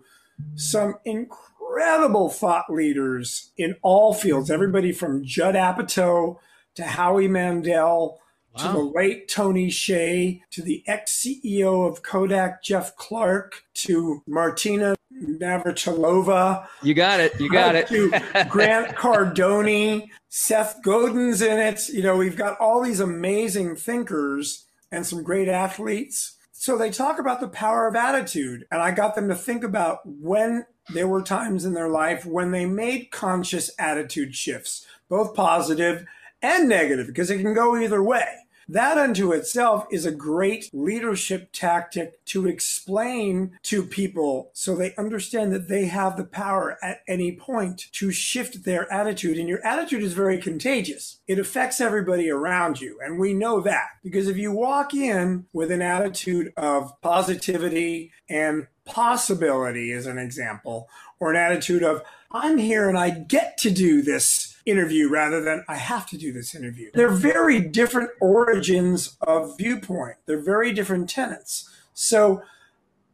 some 0.55 0.95
incredible 1.05 2.29
thought 2.29 2.67
leaders 2.71 3.53
in 3.57 3.77
all 3.83 4.15
fields, 4.15 4.51
everybody 4.51 4.93
from 4.93 5.25
Judd 5.25 5.55
Apatow 5.55 6.37
to 6.75 6.83
Howie 6.85 7.29
Mandel 7.29 8.19
Wow. 8.57 8.67
to 8.67 8.73
the 8.73 8.85
late 8.85 9.29
Tony 9.29 9.69
Hsieh, 9.69 10.43
to 10.51 10.62
the 10.62 10.83
ex 10.87 11.25
CEO 11.25 11.88
of 11.88 12.03
Kodak, 12.03 12.62
Jeff 12.62 12.95
Clarke, 12.97 13.65
to 13.75 14.23
Martina 14.27 14.95
Navratilova. 15.23 16.67
You 16.83 16.95
got 16.95 17.21
it. 17.21 17.38
You 17.41 17.51
got 17.51 17.75
it. 17.75 17.87
to 17.88 18.11
Grant 18.49 18.88
Cardone, 18.97 20.09
Seth 20.29 20.83
Godin's 20.83 21.43
in 21.43 21.59
it. 21.59 21.88
You 21.88 22.03
know, 22.03 22.17
we've 22.17 22.37
got 22.37 22.59
all 22.59 22.83
these 22.83 23.01
amazing 23.01 23.77
thinkers 23.77 24.67
and 24.91 25.07
some 25.07 25.23
great 25.23 25.49
athletes. 25.49 26.37
So 26.53 26.77
they 26.77 26.91
talk 26.91 27.19
about 27.19 27.41
the 27.41 27.49
power 27.49 27.88
of 27.88 27.97
attitude. 27.97 28.67
And 28.71 28.81
I 28.81 28.93
got 28.93 29.15
them 29.15 29.29
to 29.29 29.35
think 29.35 29.65
about 29.65 30.01
when 30.05 30.67
there 30.93 31.09
were 31.09 31.23
times 31.23 31.65
in 31.65 31.75
their 31.75 31.88
life 31.88 32.27
when 32.27 32.51
they 32.51 32.67
made 32.67 33.11
conscious 33.11 33.71
attitude 33.79 34.35
shifts, 34.35 34.87
both 35.09 35.35
positive 35.35 36.05
and 36.42 36.68
negative, 36.68 37.07
because 37.07 37.31
it 37.31 37.38
can 37.38 37.55
go 37.55 37.76
either 37.76 38.02
way. 38.02 38.42
That 38.68 38.96
unto 38.96 39.33
itself 39.33 39.87
is 39.90 40.07
a 40.07 40.12
great 40.12 40.70
leadership 40.72 41.50
tactic 41.52 42.24
to 42.26 42.46
explain 42.46 43.59
to 43.64 43.83
people 43.83 44.50
so 44.52 44.74
they 44.74 44.94
understand 44.96 45.52
that 45.52 45.68
they 45.68 45.87
have 45.87 46.16
the 46.16 46.24
power 46.24 46.78
at 46.83 47.00
any 47.09 47.37
point 47.37 47.88
to 47.92 48.12
shift 48.12 48.64
their 48.64 48.90
attitude. 48.92 49.37
And 49.37 49.48
your 49.48 49.64
attitude 49.66 50.02
is 50.02 50.12
very 50.12 50.38
contagious. 50.38 51.20
It 51.26 51.38
affects 51.38 51.81
everybody 51.81 52.31
around 52.31 52.81
you. 52.81 52.98
And 53.05 53.18
we 53.18 53.35
know 53.35 53.61
that 53.61 53.88
because 54.02 54.28
if 54.28 54.37
you 54.37 54.52
walk 54.52 54.94
in 54.94 55.46
with 55.52 55.70
an 55.70 55.83
attitude 55.83 56.52
of 56.57 56.92
positivity 57.02 58.12
and 58.28 58.68
possibility, 58.85 59.92
as 59.92 60.07
an 60.07 60.18
example, 60.18 60.88
or 61.20 61.31
an 61.31 61.37
attitude 61.37 61.83
of, 61.83 62.02
I'm 62.31 62.59
here 62.59 62.88
and 62.88 62.96
I 62.96 63.11
get 63.11 63.59
to 63.59 63.70
do 63.70 64.02
this 64.02 64.52
interview 64.64 65.09
rather 65.09 65.40
than 65.40 65.64
I 65.68 65.77
have 65.77 66.07
to 66.09 66.16
do 66.16 66.33
this 66.33 66.55
interview. 66.55 66.90
They're 66.94 67.09
very 67.09 67.61
different 67.61 68.11
origins 68.20 69.16
of 69.20 69.57
viewpoint. 69.59 70.16
They're 70.27 70.42
very 70.42 70.72
different 70.72 71.11
tenets. 71.11 71.68
So 71.94 72.42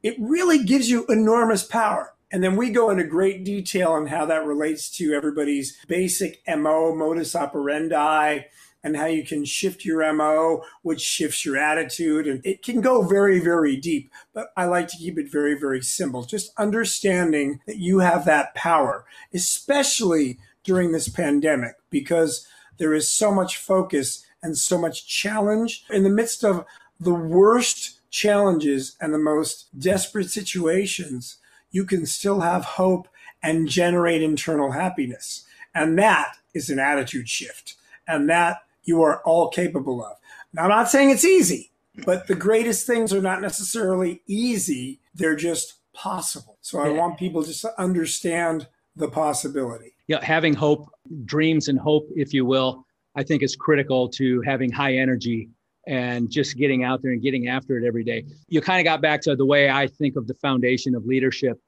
it 0.03 0.17
really 0.19 0.63
gives 0.65 0.91
you 0.91 1.07
enormous 1.07 1.65
power. 1.65 2.15
And 2.31 2.45
then 2.45 2.57
we 2.57 2.71
go 2.71 2.91
into 2.91 3.05
great 3.05 3.45
detail 3.45 3.93
on 3.93 4.09
how 4.09 4.27
that 4.27 4.45
relates 4.45 4.91
to 4.99 5.15
everybody's 5.15 5.79
basic 5.87 6.43
MO, 6.47 6.95
modus 6.95 7.35
operandi, 7.35 8.41
and 8.85 8.97
how 8.97 9.07
you 9.07 9.25
can 9.25 9.45
shift 9.45 9.85
your 9.85 10.13
MO, 10.13 10.63
which 10.83 11.01
shifts 11.01 11.45
your 11.45 11.57
attitude. 11.57 12.27
And 12.27 12.45
it 12.45 12.63
can 12.63 12.81
go 12.81 13.03
very, 13.03 13.41
very 13.41 13.77
deep, 13.77 14.11
but 14.33 14.49
I 14.57 14.67
like 14.67 14.89
to 14.89 14.97
keep 14.97 15.19
it 15.19 15.33
very, 15.33 15.59
very 15.59 15.83
simple. 15.83 16.23
Just 16.23 16.53
understanding 16.59 17.61
that 17.67 17.79
you 17.79 18.01
have 18.01 18.25
that 18.27 18.55
power, 18.55 19.05
especially 19.33 20.39
during 20.69 20.93
this 20.93 21.09
pandemic, 21.09 21.77
because 21.89 22.47
there 22.77 22.93
is 22.93 23.11
so 23.11 23.33
much 23.33 23.57
focus 23.57 24.23
and 24.43 24.55
so 24.59 24.77
much 24.77 25.07
challenge 25.09 25.83
in 25.89 26.03
the 26.03 26.11
midst 26.11 26.45
of 26.45 26.67
the 27.01 27.15
worst 27.15 28.01
challenges 28.11 28.95
and 29.01 29.15
the 29.15 29.19
most 29.19 29.69
desperate 29.81 30.29
situations. 30.29 31.39
You 31.71 31.87
can 31.87 32.05
still 32.05 32.41
have 32.41 32.67
hope 32.67 33.09
and 33.43 33.67
generate 33.67 34.23
internal 34.23 34.73
happiness. 34.73 35.47
And 35.75 35.99
that 35.99 36.37
is 36.53 36.69
an 36.69 36.79
attitude 36.79 37.31
shift. 37.31 37.77
And 38.07 38.29
that 38.29 38.59
you 38.85 39.01
are 39.01 39.23
all 39.25 39.49
capable 39.49 40.05
of. 40.05 40.17
Now, 40.53 40.65
I'm 40.65 40.69
not 40.69 40.91
saying 40.91 41.09
it's 41.09 41.25
easy, 41.25 41.71
but 42.05 42.27
the 42.27 42.35
greatest 42.35 42.87
things 42.87 43.15
are 43.15 43.23
not 43.23 43.41
necessarily 43.41 44.21
easy. 44.27 45.01
They're 45.15 45.35
just 45.35 45.77
possible. 45.95 46.59
So 46.61 46.79
I 46.79 46.91
want 46.91 47.19
people 47.19 47.43
to 47.43 47.81
understand 47.81 48.69
the 48.95 49.09
possibility. 49.09 49.95
Yeah, 50.09 50.25
having 50.25 50.55
hope, 50.55 50.91
dreams 51.25 51.69
and 51.69 51.79
hope, 51.79 52.09
if 52.17 52.35
you 52.35 52.45
will, 52.45 52.85
I 53.15 53.23
think 53.23 53.43
is 53.43 53.55
critical 53.55 54.09
to 54.11 54.41
having 54.43 54.73
high 54.73 54.95
energy 54.95 55.51
and 55.87 56.31
just 56.31 56.57
getting 56.57 56.85
out 56.85 57.03
there 57.03 57.13
and 57.13 57.23
getting 57.23 57.49
after 57.49 57.79
it 57.79 57.87
every 57.87 58.05
day. 58.05 58.25
You 58.49 58.61
kind 58.61 58.81
of 58.81 58.85
got 58.85 59.01
back 59.01 59.21
to 59.23 59.37
the 59.37 59.47
way 59.47 59.71
I 59.71 59.87
think 59.87 60.17
of 60.17 60.27
the 60.27 60.35
foundation 60.35 60.95
of 60.95 61.07
leadership. 61.07 61.59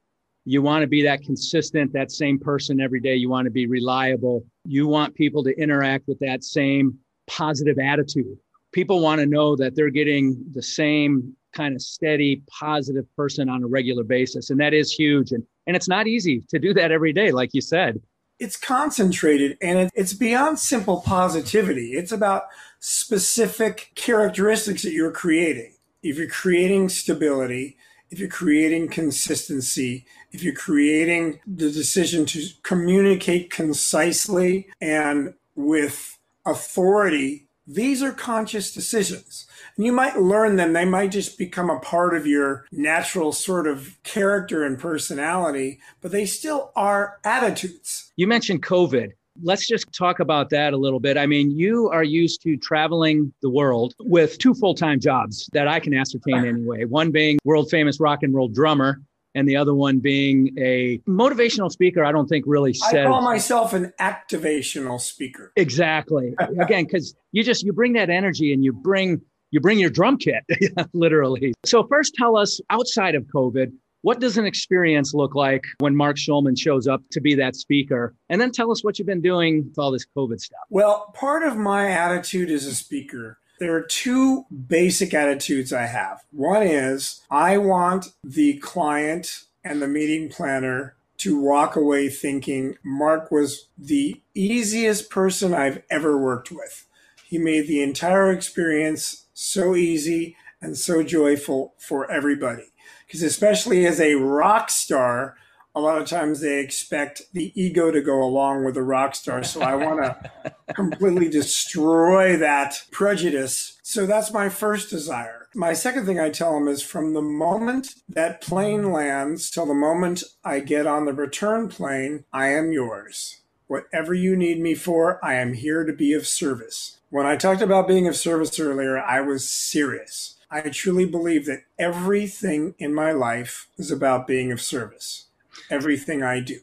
You 0.44 0.62
want 0.62 0.82
to 0.82 0.86
be 0.86 1.02
that 1.02 1.22
consistent, 1.22 1.92
that 1.92 2.10
same 2.10 2.38
person 2.38 2.80
every 2.80 3.00
day. 3.00 3.14
You 3.14 3.28
want 3.28 3.44
to 3.44 3.50
be 3.50 3.66
reliable. 3.66 4.44
You 4.64 4.88
want 4.88 5.14
people 5.14 5.44
to 5.44 5.58
interact 5.58 6.08
with 6.08 6.18
that 6.20 6.44
same 6.44 6.98
positive 7.26 7.78
attitude. 7.78 8.38
People 8.72 9.00
want 9.00 9.20
to 9.20 9.26
know 9.26 9.56
that 9.56 9.74
they're 9.74 9.90
getting 9.90 10.42
the 10.52 10.62
same 10.62 11.34
kind 11.52 11.74
of 11.74 11.82
steady, 11.82 12.42
positive 12.48 13.04
person 13.16 13.48
on 13.48 13.64
a 13.64 13.66
regular 13.66 14.04
basis. 14.04 14.50
And 14.50 14.60
that 14.60 14.72
is 14.72 14.92
huge. 14.92 15.32
And, 15.32 15.44
and 15.66 15.76
it's 15.76 15.88
not 15.88 16.06
easy 16.06 16.42
to 16.48 16.58
do 16.58 16.72
that 16.74 16.90
every 16.90 17.12
day, 17.12 17.32
like 17.32 17.50
you 17.52 17.60
said. 17.60 18.00
It's 18.40 18.56
concentrated 18.56 19.56
and 19.62 19.78
it, 19.78 19.92
it's 19.94 20.14
beyond 20.14 20.58
simple 20.58 21.02
positivity. 21.02 21.92
It's 21.92 22.10
about 22.10 22.44
specific 22.80 23.92
characteristics 23.94 24.82
that 24.82 24.92
you're 24.92 25.12
creating. 25.12 25.74
If 26.02 26.16
you're 26.18 26.28
creating 26.28 26.88
stability, 26.88 27.76
if 28.10 28.18
you're 28.18 28.28
creating 28.28 28.88
consistency, 28.88 30.04
if 30.32 30.42
you're 30.42 30.54
creating 30.54 31.40
the 31.46 31.70
decision 31.70 32.26
to 32.26 32.44
communicate 32.62 33.50
concisely 33.50 34.68
and 34.80 35.34
with 35.54 36.18
authority, 36.46 37.46
these 37.66 38.02
are 38.02 38.12
conscious 38.12 38.72
decisions. 38.72 39.46
And 39.76 39.86
you 39.86 39.92
might 39.92 40.18
learn 40.20 40.56
them. 40.56 40.72
They 40.72 40.84
might 40.84 41.10
just 41.10 41.38
become 41.38 41.70
a 41.70 41.78
part 41.80 42.14
of 42.14 42.26
your 42.26 42.66
natural 42.72 43.32
sort 43.32 43.66
of 43.66 43.96
character 44.02 44.64
and 44.64 44.78
personality, 44.78 45.80
but 46.00 46.12
they 46.12 46.26
still 46.26 46.72
are 46.76 47.18
attitudes. 47.24 48.12
You 48.16 48.26
mentioned 48.26 48.62
COVID. 48.62 49.10
Let's 49.42 49.66
just 49.66 49.90
talk 49.92 50.20
about 50.20 50.50
that 50.50 50.72
a 50.72 50.76
little 50.76 51.00
bit. 51.00 51.16
I 51.16 51.24
mean, 51.26 51.50
you 51.50 51.88
are 51.90 52.02
used 52.02 52.42
to 52.42 52.56
traveling 52.56 53.32
the 53.42 53.48
world 53.48 53.94
with 54.00 54.36
two 54.38 54.52
full 54.54 54.74
time 54.74 55.00
jobs 55.00 55.48
that 55.52 55.66
I 55.68 55.80
can 55.80 55.94
ascertain 55.94 56.44
anyway. 56.44 56.84
One 56.84 57.10
being 57.10 57.38
world 57.44 57.70
famous 57.70 58.00
rock 58.00 58.22
and 58.22 58.34
roll 58.34 58.48
drummer, 58.48 59.00
and 59.34 59.48
the 59.48 59.56
other 59.56 59.74
one 59.74 60.00
being 60.00 60.50
a 60.58 60.98
motivational 61.08 61.70
speaker. 61.70 62.04
I 62.04 62.12
don't 62.12 62.26
think 62.26 62.44
really 62.46 62.74
I 62.92 63.04
call 63.04 63.22
myself 63.22 63.72
an 63.72 63.92
activational 64.00 65.00
speaker. 65.00 65.52
exactly 65.56 66.34
again 66.60 66.84
because 66.84 67.14
you 67.32 67.42
just 67.44 67.64
you 67.64 67.72
bring 67.72 67.92
that 67.94 68.10
energy 68.10 68.52
and 68.52 68.64
you 68.64 68.72
bring 68.72 69.20
you 69.50 69.60
bring 69.60 69.78
your 69.78 69.90
drum 69.90 70.16
kit 70.16 70.44
literally. 70.92 71.52
So 71.64 71.86
first, 71.86 72.14
tell 72.14 72.36
us 72.36 72.60
outside 72.70 73.14
of 73.14 73.24
COVID. 73.24 73.72
What 74.02 74.18
does 74.18 74.38
an 74.38 74.46
experience 74.46 75.12
look 75.12 75.34
like 75.34 75.64
when 75.78 75.94
Mark 75.94 76.16
Schulman 76.16 76.58
shows 76.58 76.86
up 76.86 77.02
to 77.10 77.20
be 77.20 77.34
that 77.34 77.54
speaker? 77.54 78.14
And 78.30 78.40
then 78.40 78.50
tell 78.50 78.70
us 78.70 78.82
what 78.82 78.98
you've 78.98 79.06
been 79.06 79.20
doing 79.20 79.66
with 79.66 79.78
all 79.78 79.90
this 79.90 80.06
COVID 80.16 80.40
stuff. 80.40 80.60
Well, 80.70 81.12
part 81.14 81.42
of 81.42 81.58
my 81.58 81.90
attitude 81.90 82.50
as 82.50 82.64
a 82.64 82.74
speaker, 82.74 83.38
there 83.58 83.74
are 83.74 83.82
two 83.82 84.46
basic 84.68 85.12
attitudes 85.12 85.70
I 85.70 85.84
have. 85.84 86.22
One 86.30 86.62
is 86.62 87.20
I 87.30 87.58
want 87.58 88.12
the 88.24 88.54
client 88.58 89.44
and 89.62 89.82
the 89.82 89.88
meeting 89.88 90.30
planner 90.30 90.94
to 91.18 91.38
walk 91.38 91.76
away 91.76 92.08
thinking 92.08 92.78
Mark 92.82 93.30
was 93.30 93.66
the 93.76 94.22
easiest 94.34 95.10
person 95.10 95.52
I've 95.52 95.82
ever 95.90 96.16
worked 96.16 96.50
with. 96.50 96.86
He 97.26 97.36
made 97.36 97.66
the 97.66 97.82
entire 97.82 98.32
experience 98.32 99.26
so 99.40 99.74
easy 99.74 100.36
and 100.60 100.76
so 100.76 101.02
joyful 101.02 101.74
for 101.78 102.10
everybody. 102.10 102.72
Because, 103.06 103.22
especially 103.22 103.86
as 103.86 104.00
a 104.00 104.14
rock 104.14 104.70
star, 104.70 105.36
a 105.74 105.80
lot 105.80 106.00
of 106.00 106.08
times 106.08 106.40
they 106.40 106.60
expect 106.60 107.22
the 107.32 107.52
ego 107.60 107.90
to 107.90 108.00
go 108.00 108.22
along 108.22 108.64
with 108.64 108.74
the 108.74 108.82
rock 108.82 109.14
star. 109.14 109.42
So 109.42 109.62
I 109.62 109.76
want 109.76 110.02
to 110.02 110.54
completely 110.74 111.28
destroy 111.28 112.36
that 112.36 112.84
prejudice. 112.90 113.78
So 113.82 114.06
that's 114.06 114.32
my 114.32 114.48
first 114.48 114.90
desire. 114.90 115.48
My 115.54 115.72
second 115.72 116.06
thing 116.06 116.20
I 116.20 116.30
tell 116.30 116.54
them 116.54 116.68
is 116.68 116.82
from 116.82 117.14
the 117.14 117.22
moment 117.22 117.94
that 118.08 118.40
plane 118.40 118.92
lands 118.92 119.50
till 119.50 119.66
the 119.66 119.74
moment 119.74 120.22
I 120.44 120.60
get 120.60 120.86
on 120.86 121.06
the 121.06 121.12
return 121.12 121.68
plane, 121.68 122.24
I 122.32 122.48
am 122.48 122.72
yours. 122.72 123.40
Whatever 123.66 124.14
you 124.14 124.36
need 124.36 124.60
me 124.60 124.74
for, 124.74 125.24
I 125.24 125.34
am 125.34 125.54
here 125.54 125.84
to 125.84 125.92
be 125.92 126.12
of 126.12 126.26
service. 126.26 126.99
When 127.10 127.26
I 127.26 127.34
talked 127.36 127.60
about 127.60 127.88
being 127.88 128.06
of 128.06 128.14
service 128.14 128.58
earlier, 128.60 128.96
I 128.96 129.20
was 129.20 129.50
serious. 129.50 130.36
I 130.48 130.60
truly 130.62 131.06
believe 131.06 131.44
that 131.46 131.64
everything 131.76 132.74
in 132.78 132.94
my 132.94 133.10
life 133.10 133.66
is 133.76 133.90
about 133.90 134.28
being 134.28 134.52
of 134.52 134.62
service. 134.62 135.26
Everything 135.68 136.22
I 136.22 136.38
do. 136.38 136.60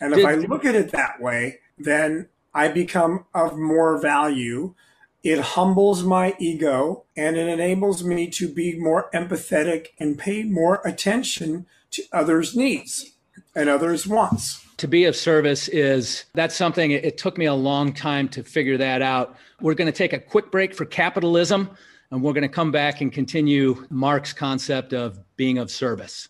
And 0.00 0.14
if 0.14 0.24
I 0.24 0.34
look 0.34 0.64
at 0.64 0.74
it 0.74 0.90
that 0.92 1.20
way, 1.20 1.60
then 1.78 2.28
I 2.54 2.68
become 2.68 3.26
of 3.34 3.58
more 3.58 4.00
value. 4.00 4.74
It 5.22 5.40
humbles 5.40 6.02
my 6.02 6.34
ego 6.38 7.04
and 7.14 7.36
it 7.36 7.46
enables 7.46 8.02
me 8.02 8.28
to 8.30 8.48
be 8.52 8.78
more 8.78 9.10
empathetic 9.12 9.88
and 9.98 10.18
pay 10.18 10.44
more 10.44 10.80
attention 10.84 11.66
to 11.90 12.02
others' 12.10 12.56
needs 12.56 13.12
and 13.54 13.68
others' 13.68 14.06
wants. 14.06 14.63
To 14.76 14.88
be 14.88 15.04
of 15.04 15.16
service 15.16 15.68
is 15.68 16.24
that's 16.34 16.56
something 16.56 16.90
it, 16.90 17.16
took 17.18 17.38
me 17.38 17.46
a 17.46 17.54
long 17.54 17.92
time 17.92 18.28
to 18.30 18.42
figure 18.42 18.76
that 18.76 19.02
out. 19.02 19.36
We're 19.60 19.74
going 19.74 19.86
to 19.86 19.96
take 19.96 20.12
a 20.12 20.18
quick 20.18 20.50
break 20.50 20.74
for 20.74 20.84
capitalism 20.84 21.70
and 22.10 22.22
we're 22.22 22.32
going 22.32 22.42
to 22.42 22.48
come 22.48 22.70
back 22.70 23.00
and 23.00 23.12
continue 23.12 23.86
mark's 23.90 24.32
concept 24.32 24.92
of 24.92 25.18
being 25.36 25.58
of 25.58 25.70
service. 25.70 26.28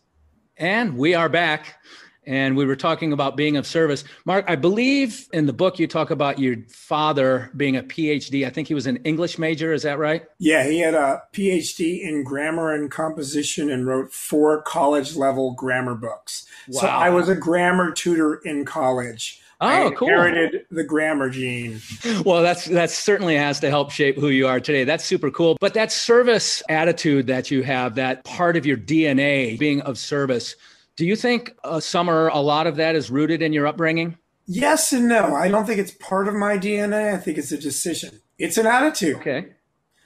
And 0.57 0.97
we 0.97 1.15
are 1.15 1.29
back 1.29 1.83
and 2.27 2.57
we 2.57 2.65
were 2.65 2.77
talking 2.77 3.13
about 3.13 3.37
being 3.37 3.57
of 3.57 3.67
service 3.67 4.05
mark 4.25 4.45
i 4.49 4.57
believe 4.57 5.29
in 5.33 5.47
the 5.47 5.53
book 5.53 5.79
you 5.79 5.87
talk 5.87 6.11
about 6.11 6.39
your 6.39 6.57
father 6.69 7.51
being 7.57 7.77
a 7.77 7.83
phd 7.83 8.47
i 8.47 8.51
think 8.51 8.69
he 8.69 8.75
was 8.75 8.87
an 8.87 8.97
english 8.99 9.39
major 9.39 9.73
is 9.73 9.83
that 9.83 9.99
right 9.99 10.25
Yeah, 10.39 10.65
he 10.65 10.79
had 10.81 10.95
a 10.95 11.23
PhD 11.33 12.03
in 12.03 12.23
grammar 12.25 12.73
and 12.75 12.91
composition 12.91 13.71
and 13.71 13.87
wrote 13.87 14.13
four 14.13 14.63
college 14.63 15.17
level 15.17 15.53
grammar 15.55 15.95
books. 15.95 16.47
Wow. 16.69 16.81
So 16.81 16.87
I 16.87 17.11
was 17.11 17.29
a 17.29 17.35
grammar 17.35 17.93
tutor 17.93 18.37
in 18.45 18.65
college. 18.65 19.41
Oh, 19.61 19.67
I 19.67 19.83
Oh, 19.85 19.91
cool. 19.93 20.09
inherited 20.09 20.67
the 20.71 20.85
grammar 20.85 21.31
gene. 21.31 21.81
Well, 22.25 22.43
that's 22.43 22.67
that 22.67 22.91
certainly 22.91 23.37
has 23.37 23.61
to 23.61 23.71
help 23.71 23.91
shape 23.91 24.17
who 24.17 24.29
you 24.29 24.47
are 24.47 24.61
today. 24.61 24.85
That's 24.85 25.05
super 25.05 25.31
cool. 25.31 25.57
But 25.61 25.75
that 25.75 25.91
service 25.93 26.63
attitude 26.69 27.27
that 27.29 27.51
you 27.51 27.63
have, 27.63 27.95
that 27.97 28.25
part 28.25 28.57
of 28.57 28.67
your 28.67 28.77
DNA 28.77 29.59
being 29.59 29.81
of 29.83 29.97
service, 29.99 30.57
do 30.97 31.07
you 31.07 31.17
think 31.17 31.55
uh, 31.65 31.81
some 31.81 32.09
or 32.09 32.29
a 32.29 32.39
lot 32.39 32.67
of 32.67 32.77
that 32.77 32.95
is 32.95 33.11
rooted 33.11 33.43
in 33.43 33.53
your 33.53 33.67
upbringing? 33.67 34.17
Yes 34.47 34.93
and 34.93 35.09
no. 35.09 35.35
I 35.35 35.49
don't 35.49 35.67
think 35.67 35.79
it's 35.79 35.93
part 35.93 36.29
of 36.29 36.35
my 36.35 36.59
DNA. 36.59 37.15
I 37.15 37.17
think 37.17 37.39
it's 37.39 37.53
a 37.53 37.59
decision. 37.59 38.21
It's 38.39 38.59
an 38.59 38.67
attitude. 38.67 39.17
Okay. 39.17 39.47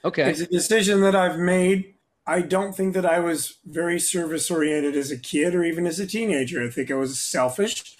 Okay. 0.05 0.29
It's 0.29 0.39
a 0.39 0.47
decision 0.47 1.01
that 1.01 1.15
I've 1.15 1.37
made. 1.37 1.95
I 2.25 2.41
don't 2.41 2.73
think 2.75 2.93
that 2.93 3.05
I 3.05 3.19
was 3.19 3.57
very 3.65 3.99
service 3.99 4.49
oriented 4.49 4.95
as 4.95 5.11
a 5.11 5.17
kid 5.17 5.55
or 5.55 5.63
even 5.63 5.85
as 5.85 5.99
a 5.99 6.07
teenager. 6.07 6.63
I 6.63 6.69
think 6.69 6.89
I 6.91 6.95
was 6.95 7.19
selfish. 7.19 7.97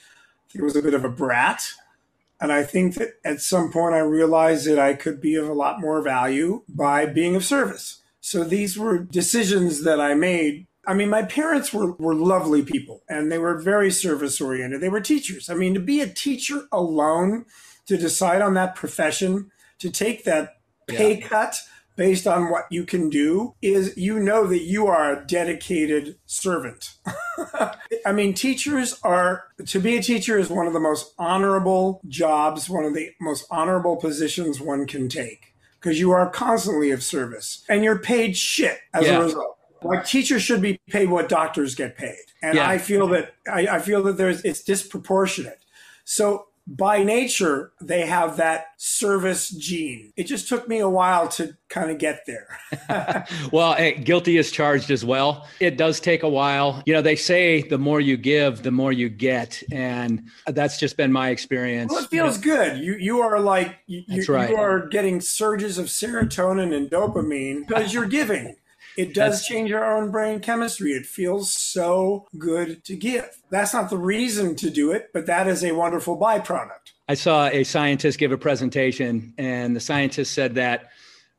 I 0.48 0.54
think 0.54 0.62
I 0.62 0.66
was 0.66 0.76
a 0.76 0.82
bit 0.82 0.94
of 0.94 1.04
a 1.04 1.10
brat. 1.10 1.64
And 2.40 2.52
I 2.52 2.64
think 2.64 2.96
that 2.96 3.16
at 3.26 3.42
some 3.42 3.72
point 3.72 3.96
I 3.96 4.00
realized 4.00 4.66
that 4.68 4.80
I 4.80 4.94
could 4.94 5.20
be 5.20 5.36
of 5.36 5.50
a 5.50 5.54
lot 5.54 5.82
more 5.82 6.02
value 6.02 6.64
by 6.70 7.06
being 7.06 7.36
of 7.36 7.44
service. 7.44 8.02
So 8.22 8.44
these 8.44 8.78
were 8.78 9.00
decisions 9.00 9.84
that 9.84 10.00
I 10.00 10.14
made. 10.14 10.68
I 10.90 10.96
mean, 10.96 11.10
my 11.12 11.22
parents 11.22 11.72
were, 11.72 11.92
were 11.94 12.16
lovely 12.16 12.64
people 12.64 13.04
and 13.08 13.32
they 13.32 13.38
were 13.38 13.62
very 13.62 13.92
service 13.92 14.42
oriented. 14.42 14.82
They 14.82 14.90
were 14.90 15.00
teachers. 15.00 15.48
I 15.48 15.54
mean, 15.54 15.76
to 15.76 15.80
be 15.80 16.02
a 16.02 16.08
teacher 16.08 16.64
alone, 16.72 17.46
to 17.86 17.96
decide 17.96 18.42
on 18.42 18.56
that 18.56 18.74
profession, 18.74 19.52
to 19.78 19.92
take 19.92 20.24
that 20.24 20.58
pay 20.88 21.18
cut 21.22 21.62
based 21.96 22.26
on 22.26 22.50
what 22.50 22.66
you 22.72 22.86
can 22.86 23.08
do 23.08 23.54
is 23.62 23.96
you 23.98 24.20
know 24.20 24.48
that 24.48 24.64
you 24.64 24.88
are 24.88 25.12
a 25.14 25.28
dedicated 25.28 26.18
servant. 26.26 26.96
I 28.04 28.12
mean, 28.12 28.34
teachers 28.34 29.00
are, 29.04 29.44
to 29.68 29.80
be 29.80 29.96
a 29.96 30.02
teacher 30.02 30.40
is 30.40 30.50
one 30.50 30.66
of 30.66 30.74
the 30.74 30.80
most 30.80 31.14
honorable 31.20 32.02
jobs, 32.08 32.68
one 32.68 32.84
of 32.84 32.96
the 32.96 33.12
most 33.22 33.46
honorable 33.52 33.98
positions 33.98 34.60
one 34.60 34.88
can 34.88 35.08
take 35.08 35.54
because 35.80 36.00
you 36.00 36.10
are 36.10 36.28
constantly 36.32 36.90
of 36.90 37.04
service 37.04 37.64
and 37.70 37.84
you're 37.84 38.00
paid 38.00 38.36
shit 38.36 38.80
as 38.92 39.06
Yeah. 39.06 39.20
a 39.20 39.24
result. 39.24 39.59
Like 39.84 40.06
teachers 40.06 40.42
should 40.42 40.62
be 40.62 40.80
paid 40.90 41.10
what 41.10 41.30
doctors 41.30 41.76
get 41.76 41.98
paid. 41.98 42.18
And 42.42 42.56
Yeah. 42.56 42.70
I 42.70 42.78
feel 42.78 43.08
that 43.08 43.34
I, 43.52 43.68
I 43.68 43.80
feel 43.80 44.04
that 44.04 44.18
there's 44.18 44.44
it's 44.44 44.64
disproportionate. 44.64 45.60
So 46.06 46.48
by 46.70 47.04
nature, 47.04 47.72
they 47.82 48.06
have 48.06 48.38
that 48.38 48.68
service 48.78 49.50
gene. 49.50 50.14
It 50.16 50.26
just 50.26 50.48
took 50.48 50.68
me 50.68 50.80
a 50.80 50.90
while 50.90 51.28
to 51.30 51.58
kind 51.68 51.90
of 51.90 51.98
get 51.98 52.26
there. 52.28 52.60
Well, 53.52 53.74
hey, 53.74 53.94
guilty 53.94 54.38
is 54.38 54.52
charged 54.52 54.92
as 54.92 55.04
well. 55.04 55.48
It 55.60 55.78
does 55.78 56.00
take 56.00 56.24
a 56.24 56.30
while. 56.30 56.84
You 56.86 56.94
know, 56.94 57.02
they 57.02 57.16
say 57.16 57.62
the 57.64 57.78
more 57.78 58.00
you 58.00 58.18
give, 58.18 58.62
the 58.62 58.72
more 58.72 58.92
you 58.92 59.10
get, 59.10 59.64
and 59.72 60.24
that's 60.48 60.78
just 60.78 60.98
been 60.98 61.12
my 61.12 61.30
experience. 61.30 61.92
Well, 61.92 62.04
it 62.04 62.10
feels 62.10 62.38
good. 62.38 62.78
You 62.78 62.96
you 62.96 63.22
are 63.22 63.40
like 63.40 63.80
you, 63.88 64.04
you, 64.08 64.24
right. 64.30 64.50
you 64.50 64.58
are 64.58 64.88
getting 64.88 65.22
surges 65.22 65.78
of 65.78 65.88
serotonin 65.88 66.76
and 66.76 66.90
dopamine 66.90 67.68
because 67.68 67.94
you're 67.94 68.06
giving. 68.06 68.56
It 68.98 69.14
does 69.14 69.16
That's- 69.42 69.46
change 69.48 69.72
our 69.72 69.98
own 69.98 70.12
brain 70.12 70.40
chemistry. 70.40 70.92
It 70.92 71.06
feels 71.06 71.52
so 71.52 72.28
good 72.38 72.84
to 72.86 72.96
give. 72.96 73.30
That's 73.50 73.74
not 73.74 73.90
the 73.90 73.98
reason 73.98 74.56
to 74.58 74.70
do 74.70 74.92
it, 74.92 75.10
but 75.14 75.26
that 75.28 75.48
is 75.48 75.64
a 75.64 75.72
wonderful 75.74 76.18
byproduct. 76.18 76.92
I 77.08 77.14
saw 77.16 77.48
a 77.48 77.64
scientist 77.64 78.20
give 78.20 78.32
a 78.32 78.38
presentation, 78.38 79.34
and 79.38 79.76
the 79.76 79.80
scientist 79.80 80.34
said 80.34 80.56
that 80.56 80.90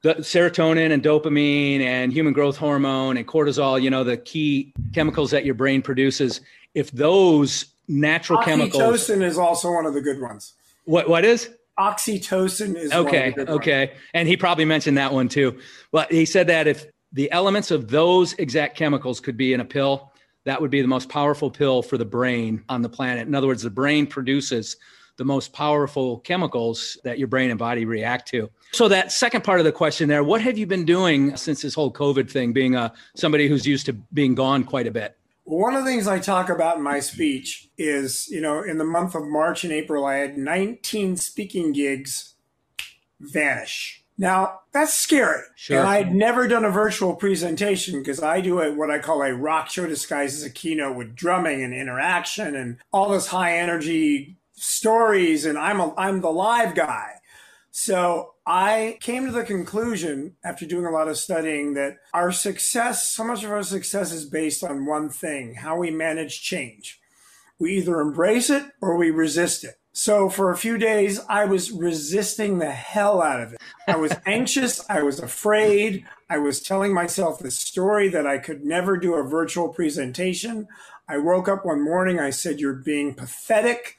the 0.02 0.14
serotonin 0.16 0.90
and 0.92 1.02
dopamine 1.02 1.80
and 1.80 2.12
human 2.12 2.32
growth 2.32 2.56
hormone 2.56 3.16
and 3.18 3.26
cortisol, 3.28 3.80
you 3.80 3.90
know, 3.90 4.02
the 4.02 4.16
key 4.16 4.72
chemicals 4.94 5.30
that 5.30 5.44
your 5.44 5.54
brain 5.54 5.82
produces, 5.82 6.40
if 6.74 6.90
those 6.92 7.66
natural 7.86 8.40
chemicals, 8.42 8.82
Oxytocin 8.82 9.22
is 9.22 9.36
also 9.36 9.70
one 9.72 9.84
of 9.84 9.92
the 9.94 10.00
good 10.00 10.20
ones. 10.20 10.54
what 10.84 11.08
what 11.08 11.24
is? 11.24 11.50
Oxytocin 11.78 12.76
is 12.76 12.90
one 12.90 13.00
of 13.00 13.06
Okay, 13.06 13.28
the 13.30 13.36
good 13.36 13.48
ones. 13.48 13.58
okay, 13.60 13.92
and 14.14 14.26
he 14.28 14.36
probably 14.36 14.64
mentioned 14.64 14.96
that 14.98 15.12
one 15.12 15.28
too. 15.28 15.58
But 15.92 16.10
he 16.12 16.24
said 16.24 16.46
that 16.46 16.66
if 16.66 16.86
the 17.12 17.30
elements 17.32 17.70
of 17.70 17.88
those 17.88 18.32
exact 18.34 18.76
chemicals 18.76 19.20
could 19.20 19.36
be 19.36 19.52
in 19.52 19.60
a 19.60 19.64
pill, 19.64 20.12
that 20.44 20.60
would 20.60 20.70
be 20.70 20.80
the 20.80 20.88
most 20.88 21.08
powerful 21.08 21.50
pill 21.50 21.82
for 21.82 21.98
the 21.98 22.04
brain 22.04 22.64
on 22.68 22.82
the 22.82 22.88
planet. 22.88 23.26
In 23.26 23.34
other 23.34 23.46
words, 23.46 23.62
the 23.62 23.70
brain 23.70 24.06
produces 24.06 24.76
the 25.16 25.24
most 25.24 25.52
powerful 25.52 26.20
chemicals 26.20 26.96
that 27.04 27.18
your 27.18 27.28
brain 27.28 27.50
and 27.50 27.58
body 27.58 27.84
react 27.84 28.26
to. 28.28 28.48
So 28.72 28.88
that 28.88 29.12
second 29.12 29.44
part 29.44 29.60
of 29.60 29.64
the 29.64 29.72
question 29.72 30.08
there, 30.08 30.24
what 30.24 30.40
have 30.40 30.56
you 30.56 30.66
been 30.66 30.86
doing 30.86 31.36
since 31.36 31.60
this 31.60 31.74
whole 31.74 31.92
COVID 31.92 32.30
thing, 32.30 32.54
being 32.54 32.74
a 32.74 32.92
somebody 33.16 33.46
who's 33.46 33.66
used 33.66 33.84
to 33.86 33.92
being 33.92 34.34
gone 34.34 34.64
quite 34.64 34.86
a 34.86 34.90
bit? 34.90 35.18
One 35.44 35.74
of 35.74 35.84
the 35.84 35.90
things 35.90 36.06
I 36.06 36.20
talk 36.20 36.48
about 36.48 36.76
in 36.76 36.82
my 36.82 37.00
speech 37.00 37.68
is, 37.76 38.28
you 38.28 38.40
know, 38.40 38.62
in 38.62 38.78
the 38.78 38.84
month 38.84 39.14
of 39.14 39.26
March 39.26 39.64
and 39.64 39.72
April, 39.72 40.06
I 40.06 40.14
had 40.16 40.38
19 40.38 41.16
speaking 41.16 41.72
gigs 41.72 42.36
vanish. 43.20 44.04
Now, 44.20 44.60
that's 44.70 44.92
scary. 44.92 45.40
Sure. 45.56 45.78
And 45.78 45.88
I'd 45.88 46.14
never 46.14 46.46
done 46.46 46.66
a 46.66 46.70
virtual 46.70 47.16
presentation 47.16 48.00
because 48.00 48.22
I 48.22 48.42
do 48.42 48.60
a, 48.60 48.70
what 48.70 48.90
I 48.90 48.98
call 48.98 49.22
a 49.22 49.34
rock 49.34 49.70
show 49.70 49.86
disguised 49.86 50.36
as 50.36 50.44
a 50.44 50.50
keynote 50.50 50.94
with 50.94 51.16
drumming 51.16 51.62
and 51.62 51.72
interaction 51.72 52.54
and 52.54 52.76
all 52.92 53.08
this 53.08 53.28
high 53.28 53.56
energy 53.56 54.36
stories. 54.52 55.46
And 55.46 55.56
I'm, 55.56 55.80
a, 55.80 55.94
I'm 55.96 56.20
the 56.20 56.30
live 56.30 56.74
guy. 56.74 57.12
So 57.70 58.34
I 58.46 58.98
came 59.00 59.24
to 59.24 59.32
the 59.32 59.42
conclusion 59.42 60.36
after 60.44 60.66
doing 60.66 60.84
a 60.84 60.90
lot 60.90 61.08
of 61.08 61.16
studying 61.16 61.72
that 61.74 61.96
our 62.12 62.30
success, 62.30 63.08
so 63.08 63.24
much 63.24 63.42
of 63.42 63.50
our 63.50 63.62
success 63.62 64.12
is 64.12 64.26
based 64.26 64.62
on 64.62 64.84
one 64.84 65.08
thing 65.08 65.54
how 65.54 65.78
we 65.78 65.90
manage 65.90 66.42
change. 66.42 67.00
We 67.58 67.78
either 67.78 67.98
embrace 68.02 68.50
it 68.50 68.64
or 68.82 68.98
we 68.98 69.10
resist 69.10 69.64
it. 69.64 69.79
So 70.02 70.30
for 70.30 70.50
a 70.50 70.56
few 70.56 70.78
days, 70.78 71.20
I 71.28 71.44
was 71.44 71.70
resisting 71.70 72.56
the 72.56 72.70
hell 72.70 73.20
out 73.20 73.42
of 73.42 73.52
it. 73.52 73.60
I 73.86 73.96
was 73.96 74.14
anxious. 74.24 74.82
I 74.88 75.02
was 75.02 75.20
afraid. 75.20 76.06
I 76.30 76.38
was 76.38 76.62
telling 76.62 76.94
myself 76.94 77.38
the 77.38 77.50
story 77.50 78.08
that 78.08 78.26
I 78.26 78.38
could 78.38 78.64
never 78.64 78.96
do 78.96 79.12
a 79.12 79.22
virtual 79.22 79.68
presentation. 79.68 80.68
I 81.06 81.18
woke 81.18 81.50
up 81.50 81.66
one 81.66 81.84
morning. 81.84 82.18
I 82.18 82.30
said, 82.30 82.60
You're 82.60 82.72
being 82.72 83.12
pathetic. 83.12 83.98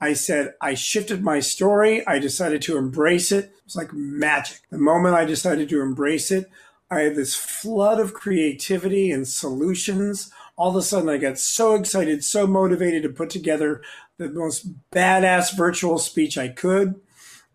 I 0.00 0.14
said, 0.14 0.54
I 0.60 0.74
shifted 0.74 1.22
my 1.22 1.38
story. 1.38 2.04
I 2.08 2.18
decided 2.18 2.60
to 2.62 2.76
embrace 2.76 3.30
it. 3.30 3.44
It 3.44 3.64
was 3.64 3.76
like 3.76 3.92
magic. 3.92 4.62
The 4.70 4.78
moment 4.78 5.14
I 5.14 5.26
decided 5.26 5.68
to 5.68 5.80
embrace 5.80 6.32
it, 6.32 6.50
I 6.90 7.02
had 7.02 7.14
this 7.14 7.36
flood 7.36 8.00
of 8.00 8.14
creativity 8.14 9.12
and 9.12 9.28
solutions. 9.28 10.32
All 10.56 10.70
of 10.70 10.76
a 10.76 10.82
sudden, 10.82 11.08
I 11.08 11.18
got 11.18 11.38
so 11.38 11.76
excited, 11.76 12.24
so 12.24 12.48
motivated 12.48 13.04
to 13.04 13.10
put 13.10 13.30
together 13.30 13.80
the 14.20 14.28
most 14.28 14.66
badass 14.90 15.56
virtual 15.56 15.98
speech 15.98 16.36
I 16.36 16.48
could. 16.48 17.00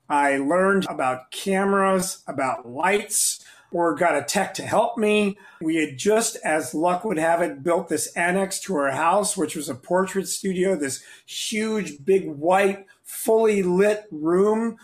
I 0.10 0.38
learned 0.38 0.88
about 0.89 1.30
cameras, 1.30 2.23
about 2.28 2.67
lights, 2.67 3.45
or 3.71 3.93
got 3.93 4.17
a 4.17 4.23
tech 4.23 4.56
to 4.56 4.63
help 4.63 4.97
me. 4.97 5.38
We 5.62 5.75
had 5.75 5.97
just, 5.97 6.38
as 6.43 6.73
luck 6.73 7.06
would 7.06 7.19
have 7.19 7.41
it, 7.41 7.62
built 7.62 7.88
this 7.88 8.08
annex 8.15 8.60
to 8.62 8.75
our 8.78 8.91
house, 8.91 9.38
which 9.38 9.56
was 9.56 9.69
a 9.69 9.75
portrait 9.75 10.28
studio, 10.28 10.75
this 10.75 11.04
huge, 11.28 12.04
big, 12.04 12.28
white, 12.28 12.86
fully 13.04 13.62
lit 13.62 14.06
room. 14.10 14.78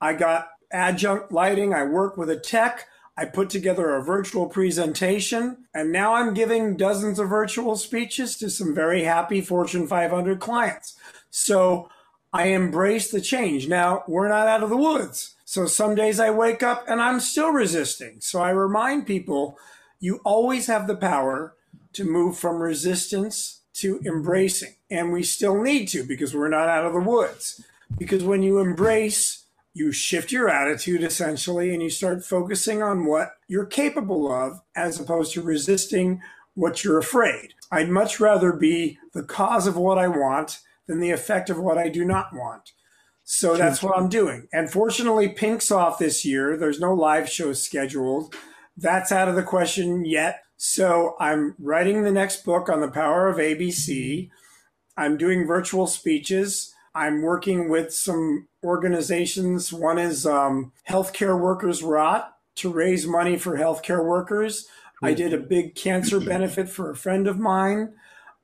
I 0.00 0.14
got 0.14 0.48
adjunct 0.72 1.30
lighting. 1.30 1.72
I 1.72 1.84
worked 1.84 2.18
with 2.18 2.30
a 2.30 2.38
tech. 2.38 2.86
I 3.16 3.24
put 3.24 3.50
together 3.50 3.94
a 3.94 4.02
virtual 4.02 4.46
presentation, 4.46 5.64
and 5.74 5.90
now 5.90 6.14
I'm 6.14 6.34
giving 6.34 6.76
dozens 6.76 7.18
of 7.18 7.28
virtual 7.28 7.74
speeches 7.74 8.36
to 8.38 8.48
some 8.48 8.74
very 8.74 9.02
happy 9.02 9.40
Fortune 9.40 9.88
500 9.88 10.38
clients. 10.38 10.96
So 11.30 11.88
I 12.32 12.48
embrace 12.48 13.10
the 13.10 13.20
change. 13.20 13.68
Now, 13.68 14.04
we're 14.06 14.28
not 14.28 14.48
out 14.48 14.62
of 14.62 14.70
the 14.70 14.76
woods. 14.76 15.34
So 15.44 15.66
some 15.66 15.94
days 15.94 16.20
I 16.20 16.30
wake 16.30 16.62
up 16.62 16.84
and 16.88 17.00
I'm 17.00 17.20
still 17.20 17.50
resisting. 17.50 18.20
So 18.20 18.40
I 18.40 18.50
remind 18.50 19.06
people 19.06 19.58
you 19.98 20.20
always 20.24 20.66
have 20.66 20.86
the 20.86 20.96
power 20.96 21.54
to 21.94 22.04
move 22.04 22.38
from 22.38 22.60
resistance 22.60 23.62
to 23.74 24.00
embracing. 24.04 24.74
And 24.90 25.12
we 25.12 25.22
still 25.22 25.62
need 25.62 25.86
to 25.88 26.04
because 26.04 26.34
we're 26.34 26.48
not 26.48 26.68
out 26.68 26.84
of 26.84 26.92
the 26.92 27.00
woods. 27.00 27.64
Because 27.96 28.22
when 28.22 28.42
you 28.42 28.58
embrace, 28.58 29.44
you 29.72 29.92
shift 29.92 30.32
your 30.32 30.48
attitude 30.48 31.02
essentially 31.02 31.72
and 31.72 31.82
you 31.82 31.88
start 31.90 32.24
focusing 32.24 32.82
on 32.82 33.06
what 33.06 33.30
you're 33.46 33.66
capable 33.66 34.30
of 34.30 34.60
as 34.76 35.00
opposed 35.00 35.32
to 35.32 35.42
resisting 35.42 36.20
what 36.54 36.84
you're 36.84 36.98
afraid. 36.98 37.54
I'd 37.70 37.88
much 37.88 38.18
rather 38.20 38.52
be 38.52 38.98
the 39.14 39.22
cause 39.22 39.66
of 39.66 39.76
what 39.76 39.98
I 39.98 40.08
want 40.08 40.60
than 40.88 40.98
the 40.98 41.12
effect 41.12 41.50
of 41.50 41.60
what 41.60 41.78
I 41.78 41.88
do 41.88 42.04
not 42.04 42.30
want. 42.32 42.72
So 43.22 43.56
that's 43.56 43.82
what 43.82 43.96
I'm 43.96 44.08
doing. 44.08 44.48
And 44.54 44.70
fortunately, 44.70 45.28
Pink's 45.28 45.70
off 45.70 45.98
this 45.98 46.24
year. 46.24 46.56
There's 46.56 46.80
no 46.80 46.94
live 46.94 47.28
show 47.28 47.52
scheduled. 47.52 48.34
That's 48.74 49.12
out 49.12 49.28
of 49.28 49.36
the 49.36 49.42
question 49.42 50.06
yet. 50.06 50.42
So 50.56 51.14
I'm 51.20 51.54
writing 51.58 52.02
the 52.02 52.10
next 52.10 52.44
book 52.44 52.70
on 52.70 52.80
the 52.80 52.90
power 52.90 53.28
of 53.28 53.36
ABC. 53.36 54.30
I'm 54.96 55.18
doing 55.18 55.46
virtual 55.46 55.86
speeches. 55.86 56.74
I'm 56.94 57.20
working 57.20 57.68
with 57.68 57.92
some 57.92 58.48
organizations. 58.64 59.72
One 59.72 59.98
is 59.98 60.26
um, 60.26 60.72
Healthcare 60.88 61.38
Workers 61.38 61.82
Rot 61.82 62.34
to 62.56 62.72
raise 62.72 63.06
money 63.06 63.36
for 63.36 63.58
healthcare 63.58 64.04
workers. 64.04 64.66
I 65.02 65.14
did 65.14 65.32
a 65.32 65.38
big 65.38 65.76
cancer 65.76 66.18
benefit 66.18 66.68
for 66.68 66.90
a 66.90 66.96
friend 66.96 67.28
of 67.28 67.38
mine. 67.38 67.92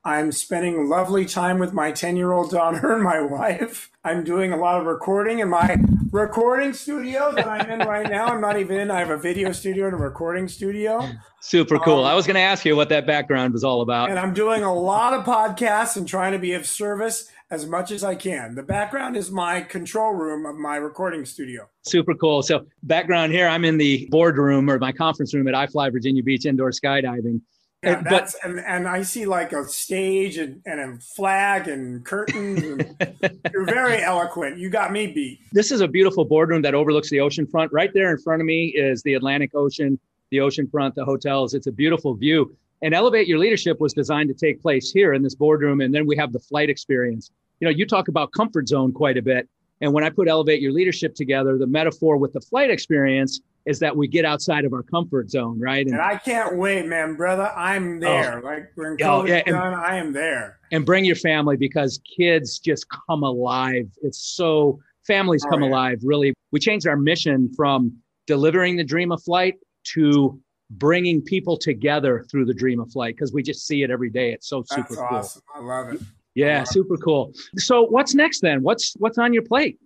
I'm 0.07 0.33
spending 0.33 0.87
lovely 0.87 1.25
time 1.25 1.59
with 1.59 1.73
my 1.73 1.91
10 1.91 2.17
year 2.17 2.33
old 2.33 2.51
daughter 2.51 2.93
and 2.93 3.03
my 3.03 3.23
wife. 3.23 3.91
I'm 4.05 4.23
doing 4.23 4.53
a 4.53 4.57
lot 4.57 4.79
of 4.79 4.87
recording 4.87 5.39
in 5.39 5.49
my 5.49 5.79
recording 6.11 6.75
studio 6.75 7.33
that 7.35 7.47
I'm 7.47 7.71
in 7.71 7.89
right 7.89 8.09
now. 8.11 8.27
I'm 8.27 8.41
not 8.41 8.59
even 8.59 8.79
in, 8.79 8.91
I 8.91 8.99
have 8.99 9.09
a 9.09 9.17
video 9.17 9.51
studio 9.53 9.87
and 9.87 9.95
a 9.95 9.97
recording 9.97 10.47
studio. 10.47 11.09
Super 11.41 11.79
cool. 11.79 12.01
Um, 12.01 12.05
I 12.05 12.15
was 12.15 12.27
going 12.27 12.35
to 12.35 12.43
ask 12.43 12.67
you 12.67 12.77
what 12.77 12.91
that 12.91 13.07
background 13.07 13.55
was 13.55 13.65
all 13.65 13.81
about. 13.81 14.11
And 14.11 14.19
I'm 14.19 14.35
doing 14.35 14.63
a 14.63 14.75
lot 14.75 15.15
of 15.15 15.25
podcasts 15.25 15.97
and 15.97 16.07
trying 16.07 16.33
to 16.33 16.39
be 16.39 16.53
of 16.53 16.67
service 16.67 17.31
as 17.51 17.67
much 17.67 17.91
as 17.91 18.05
I 18.05 18.15
can. 18.15 18.55
The 18.55 18.63
background 18.63 19.17
is 19.17 19.31
my 19.31 19.63
control 19.63 20.13
room 20.13 20.45
of 20.45 20.57
my 20.57 20.77
recording 20.77 21.25
studio. 21.25 21.69
Super 21.83 22.15
cool. 22.15 22.43
So, 22.43 22.67
background 22.83 23.33
here, 23.33 23.49
I'm 23.49 23.65
in 23.65 23.79
the 23.79 24.07
boardroom 24.11 24.71
or 24.71 24.79
my 24.79 24.93
conference 24.93 25.33
room 25.33 25.49
at 25.49 25.55
iFly 25.55 25.93
Virginia 25.93 26.23
Beach 26.23 26.45
Indoor 26.45 26.71
Skydiving. 26.71 27.41
Yeah, 27.85 27.97
And- 27.97 28.05
but 28.05 28.11
that's 28.11 28.35
and, 28.45 28.61
and 28.61 28.89
I 28.89 29.03
see 29.03 29.27
like 29.27 29.53
a 29.53 29.65
stage 29.69 30.39
and, 30.39 30.61
and 30.67 30.81
a 30.81 30.99
flag 31.01 31.69
and 31.69 32.05
curtains. 32.05 32.63
And 32.63 33.41
you're 33.53 33.65
very 33.67 34.03
eloquent. 34.03 34.59
You 34.59 34.71
got 34.71 34.93
me 34.93 35.07
beat. 35.09 35.41
this 35.53 35.71
is 35.71 35.81
a 35.81 35.89
beautiful 35.89 36.25
boardroom 36.25 36.63
that 36.63 36.75
overlooks 36.75 37.11
the 37.11 37.21
ocean 37.21 37.47
front. 37.47 37.73
Right 37.73 37.91
there 37.95 38.11
in 38.11 38.19
front 38.19 38.41
of 38.43 38.47
me 38.47 38.67
is 38.69 39.03
the 39.03 39.15
Atlantic 39.15 39.51
Ocean, 39.55 39.99
the 40.31 40.41
ocean 40.41 40.67
front, 40.67 40.95
the 40.95 41.05
hotels. 41.05 41.55
It's 41.55 41.67
a 41.67 41.73
beautiful 41.73 42.15
view. 42.15 42.57
And 42.83 42.95
Elevate 42.95 43.27
Your 43.29 43.39
Leadership 43.39 43.81
was 43.81 43.93
designed 43.95 44.29
to 44.29 44.35
take 44.35 44.61
place 44.61 44.91
here 44.91 45.15
in 45.15 45.23
this 45.23 45.35
boardroom. 45.35 45.81
And 45.81 45.95
then 45.95 46.07
we 46.07 46.17
have 46.17 46.33
the 46.33 46.41
flight 46.41 46.69
experience. 46.69 47.31
You 47.61 47.67
know, 47.67 47.71
you 47.71 47.87
talk 47.87 48.09
about 48.09 48.33
comfort 48.33 48.69
zone 48.69 48.93
quite 48.93 49.17
a 49.17 49.23
bit. 49.23 49.49
And 49.81 49.93
when 49.93 50.05
I 50.05 50.11
put 50.11 50.29
Elevate 50.29 50.61
Your 50.61 50.73
Leadership 50.73 51.15
together, 51.15 51.57
the 51.57 51.67
metaphor 51.67 52.17
with 52.17 52.33
the 52.33 52.41
flight 52.41 52.71
experience 52.71 53.41
is 53.67 53.79
that 53.81 53.97
we 53.97 54.07
get 54.07 54.25
outside 54.25 54.65
of 54.65 54.73
our 54.73 54.83
comfort 54.83 55.31
zone, 55.31 55.59
right? 55.59 55.87
And 55.87 56.01
I 56.01 56.17
can't 56.19 56.57
wait, 56.57 56.87
man, 56.87 57.15
brother. 57.17 57.51
I'm 57.57 57.97
oh. 57.97 58.01
there. 58.01 58.43
like 58.43 58.71
when 58.75 58.93
Oh, 59.01 59.23
COVID 59.23 59.29
yeah, 59.29 59.43
and- 59.47 59.55
done, 59.55 59.75
I 59.75 59.97
am 59.97 60.13
there. 60.13 60.59
and 60.73 60.85
bring 60.85 61.05
your 61.05 61.17
family 61.17 61.57
because 61.57 62.01
kids 62.17 62.59
just 62.59 62.87
come 63.09 63.23
alive. 63.23 63.89
It's 64.03 64.19
so 64.37 64.79
families 65.07 65.45
Oh, 65.47 65.51
come 65.51 65.63
yeah. 65.63 65.69
alive. 65.71 66.01
Really, 66.03 66.35
we 66.53 66.61
changed 66.61 66.87
our 66.87 66.97
mission 66.97 67.51
from 67.57 67.93
delivering 68.27 68.77
the 68.77 68.85
dream 68.85 69.13
of 69.13 69.23
flight 69.23 69.55
to 69.95 70.41
bringing 70.71 71.21
people 71.23 71.57
together 71.57 72.25
through 72.31 72.47
the 72.47 72.55
dream 72.55 72.81
of 72.81 72.91
flight 72.91 73.15
because 73.15 73.33
we 73.33 73.43
just 73.43 73.67
see 73.67 73.83
it 73.83 73.91
every 73.91 74.11
day. 74.11 74.33
It's 74.33 74.49
so 74.49 74.63
super 74.67 74.81
That's 74.83 74.97
cool. 74.97 75.05
awesome. 75.11 75.43
I 75.55 75.61
love 75.61 75.93
it. 75.93 76.01
Yeah, 76.35 76.59
Wow. 76.59 76.65
super 76.65 76.97
cool. 76.97 77.33
So 77.59 77.83
what's 77.87 78.15
next 78.15 78.41
then? 78.41 78.63
What's 78.63 78.95
what's 78.99 79.19
on 79.19 79.33
your 79.33 79.43
plate? 79.45 79.79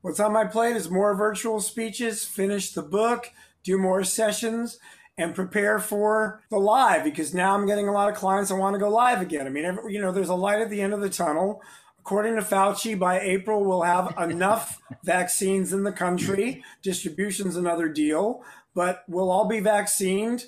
What's 0.00 0.20
on 0.20 0.32
my 0.32 0.44
plate 0.44 0.76
is 0.76 0.90
more 0.90 1.14
virtual 1.14 1.60
speeches, 1.60 2.24
finish 2.24 2.72
the 2.72 2.82
book, 2.82 3.30
do 3.64 3.78
more 3.78 4.04
sessions, 4.04 4.78
and 5.16 5.34
prepare 5.34 5.80
for 5.80 6.42
the 6.50 6.58
live 6.58 7.02
because 7.02 7.34
now 7.34 7.54
I'm 7.54 7.66
getting 7.66 7.88
a 7.88 7.92
lot 7.92 8.08
of 8.08 8.14
clients 8.14 8.50
that 8.50 8.56
want 8.56 8.74
to 8.74 8.78
go 8.78 8.88
live 8.88 9.20
again. 9.20 9.46
I 9.46 9.50
mean, 9.50 9.64
every, 9.64 9.92
you 9.92 10.00
know, 10.00 10.12
there's 10.12 10.28
a 10.28 10.34
light 10.34 10.60
at 10.60 10.70
the 10.70 10.80
end 10.80 10.94
of 10.94 11.00
the 11.00 11.10
tunnel. 11.10 11.60
According 11.98 12.36
to 12.36 12.42
Fauci, 12.42 12.96
by 12.96 13.20
April, 13.20 13.64
we'll 13.64 13.82
have 13.82 14.14
enough 14.18 14.80
vaccines 15.04 15.72
in 15.72 15.82
the 15.82 15.92
country. 15.92 16.62
Distribution's 16.82 17.56
another 17.56 17.88
deal, 17.88 18.42
but 18.74 19.02
we'll 19.08 19.30
all 19.30 19.48
be 19.48 19.58
vaccinated. 19.58 20.44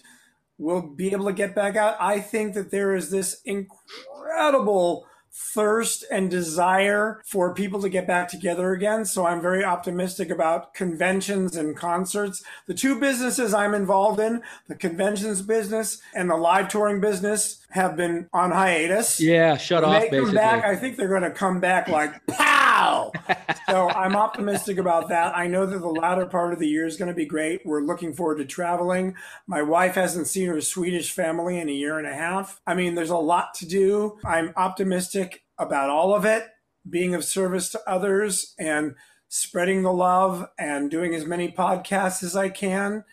We'll 0.57 0.83
be 0.83 1.11
able 1.11 1.27
to 1.27 1.33
get 1.33 1.55
back 1.55 1.75
out. 1.75 1.97
I 1.99 2.21
think 2.21 2.55
that 2.55 2.71
there 2.71 2.95
is 2.95 3.11
this 3.11 3.41
incredible 3.45 5.07
thirst 5.33 6.05
and 6.11 6.31
desire 6.31 7.21
for 7.25 7.55
people 7.55 7.81
to 7.81 7.89
get 7.89 8.07
back 8.07 8.29
together 8.29 8.73
again. 8.73 9.05
So 9.05 9.27
I'm 9.27 9.41
very 9.41 9.65
optimistic 9.65 10.31
about 10.31 10.75
conventions 10.75 11.57
and 11.57 11.77
concerts. 11.77 12.43
The 12.67 12.75
two 12.75 12.99
businesses 12.99 13.55
I'm 13.55 13.75
involved 13.75 14.21
in, 14.21 14.43
the 14.69 14.75
conventions 14.75 15.43
business 15.43 16.01
and 16.15 16.31
the 16.31 16.37
live 16.37 16.69
touring 16.69 17.01
business, 17.01 17.65
have 17.71 17.97
been 17.97 18.29
on 18.33 18.51
hiatus. 18.51 19.21
Yeah, 19.21 19.57
shut 19.57 19.85
off 19.85 20.03
they 20.03 20.09
come 20.09 20.19
basically. 20.19 20.35
back, 20.35 20.65
I 20.65 20.77
think 20.77 20.97
they're 20.97 21.09
going 21.09 21.23
to 21.23 21.31
come 21.31 21.61
back 21.61 21.89
like 21.89 22.27
pow. 22.27 22.70
so 23.69 23.89
I'm 23.89 24.17
optimistic 24.17 24.79
about 24.79 25.09
that. 25.09 25.37
I 25.37 25.47
know 25.47 25.67
that 25.67 25.79
the 25.79 25.89
latter 25.89 26.27
part 26.27 26.53
of 26.53 26.59
the 26.59 26.69
year 26.69 26.87
is 26.87 26.97
going 26.97 27.09
to 27.11 27.15
be 27.15 27.27
great. 27.27 27.61
We're 27.65 27.83
looking 27.83 28.13
forward 28.15 28.39
to 28.39 28.45
traveling. 28.45 29.15
My 29.47 29.63
wife 29.63 29.95
hasn't 29.95 30.27
seen 30.27 30.49
her 30.49 30.61
Swedish 30.61 31.13
family 31.13 31.59
in 31.59 31.69
a 31.69 31.73
year 31.73 31.99
and 31.99 32.07
a 32.07 32.15
half. 32.15 32.61
I 32.67 32.75
mean, 32.75 32.95
there's 32.95 33.11
a 33.11 33.17
lot 33.17 33.55
to 33.55 33.67
do. 33.67 34.19
I'm 34.25 34.53
optimistic 34.57 35.45
about 35.59 35.91
all 35.91 36.15
of 36.15 36.25
it, 36.25 36.47
being 36.89 37.15
of 37.15 37.25
service 37.25 37.71
to 37.71 37.81
others 37.87 38.55
and 38.59 38.95
spreading 39.29 39.83
the 39.83 39.93
love 39.93 40.47
and 40.59 40.91
doing 40.91 41.15
as 41.15 41.25
many 41.25 41.51
podcasts 41.53 42.23
as 42.23 42.35
I 42.35 42.49
can 42.49 43.05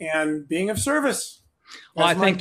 and 0.00 0.48
being 0.48 0.70
of 0.70 0.78
service. 0.78 1.40
Well, 1.94 2.06
I 2.06 2.14
think- 2.14 2.40